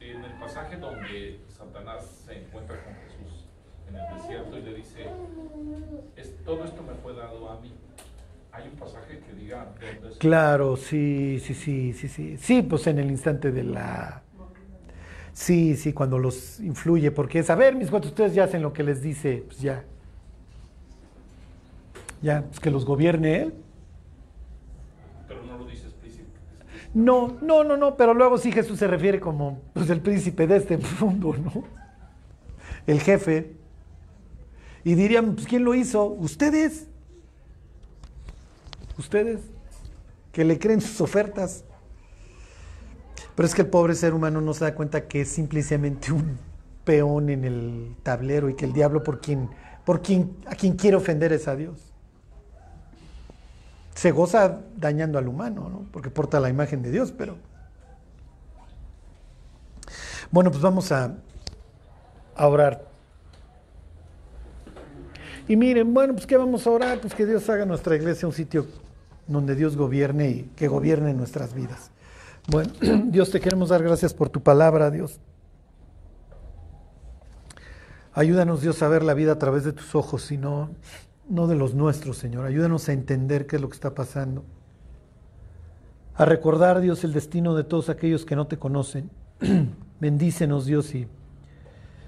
[0.00, 3.46] En el pasaje donde Satanás se encuentra con Jesús
[3.88, 5.06] en el desierto y le dice,
[6.16, 7.72] "Es- todo esto me fue dado a mí.
[8.56, 9.66] Hay un pasaje que diga
[10.00, 12.36] dónde Claro, sí, sí, sí, sí, sí.
[12.38, 14.22] Sí, pues en el instante de la...
[15.32, 18.72] Sí, sí, cuando los influye, porque es, a ver, mis cuates, ustedes ya hacen lo
[18.72, 19.84] que les dice, pues ya.
[22.22, 23.54] Ya, pues que los gobierne él.
[25.28, 26.90] pero no lo dice explícit- explícitamente.
[26.94, 30.56] No, no, no, no, pero luego sí Jesús se refiere como, pues el príncipe de
[30.56, 31.64] este mundo, ¿no?
[32.86, 33.52] El jefe.
[34.84, 36.06] Y dirían, pues ¿quién lo hizo?
[36.06, 36.88] Ustedes.
[38.98, 39.40] Ustedes,
[40.32, 41.64] que le creen sus ofertas.
[43.34, 46.38] Pero es que el pobre ser humano no se da cuenta que es simplemente un
[46.84, 49.50] peón en el tablero y que el diablo por quien,
[49.84, 51.92] por quien, a quien quiere ofender es a Dios.
[53.94, 55.86] Se goza dañando al humano, ¿no?
[55.90, 57.36] Porque porta la imagen de Dios, pero...
[60.30, 61.16] Bueno, pues vamos a,
[62.34, 62.86] a orar.
[65.48, 67.00] Y miren, bueno, pues ¿qué vamos a orar?
[67.00, 68.66] Pues que Dios haga nuestra iglesia un sitio
[69.26, 71.90] donde Dios gobierne y que gobierne nuestras vidas.
[72.48, 72.72] Bueno,
[73.06, 75.18] Dios te queremos dar gracias por tu palabra, Dios.
[78.12, 80.70] Ayúdanos, Dios, a ver la vida a través de tus ojos y no,
[81.28, 82.46] no de los nuestros, Señor.
[82.46, 84.42] Ayúdanos a entender qué es lo que está pasando.
[86.14, 89.10] A recordar, Dios, el destino de todos aquellos que no te conocen.
[90.00, 91.08] Bendícenos, Dios, y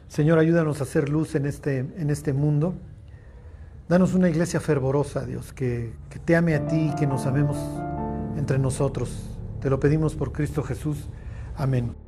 [0.09, 2.75] Señor, ayúdanos a hacer luz en este, en este mundo.
[3.89, 5.95] Danos una iglesia fervorosa, Dios, que,
[6.27, 7.57] te ame a ti y que nos amemos
[8.37, 9.31] entre nosotros.
[9.63, 11.09] Te lo pedimos por Cristo Jesús.
[11.57, 12.08] Amén.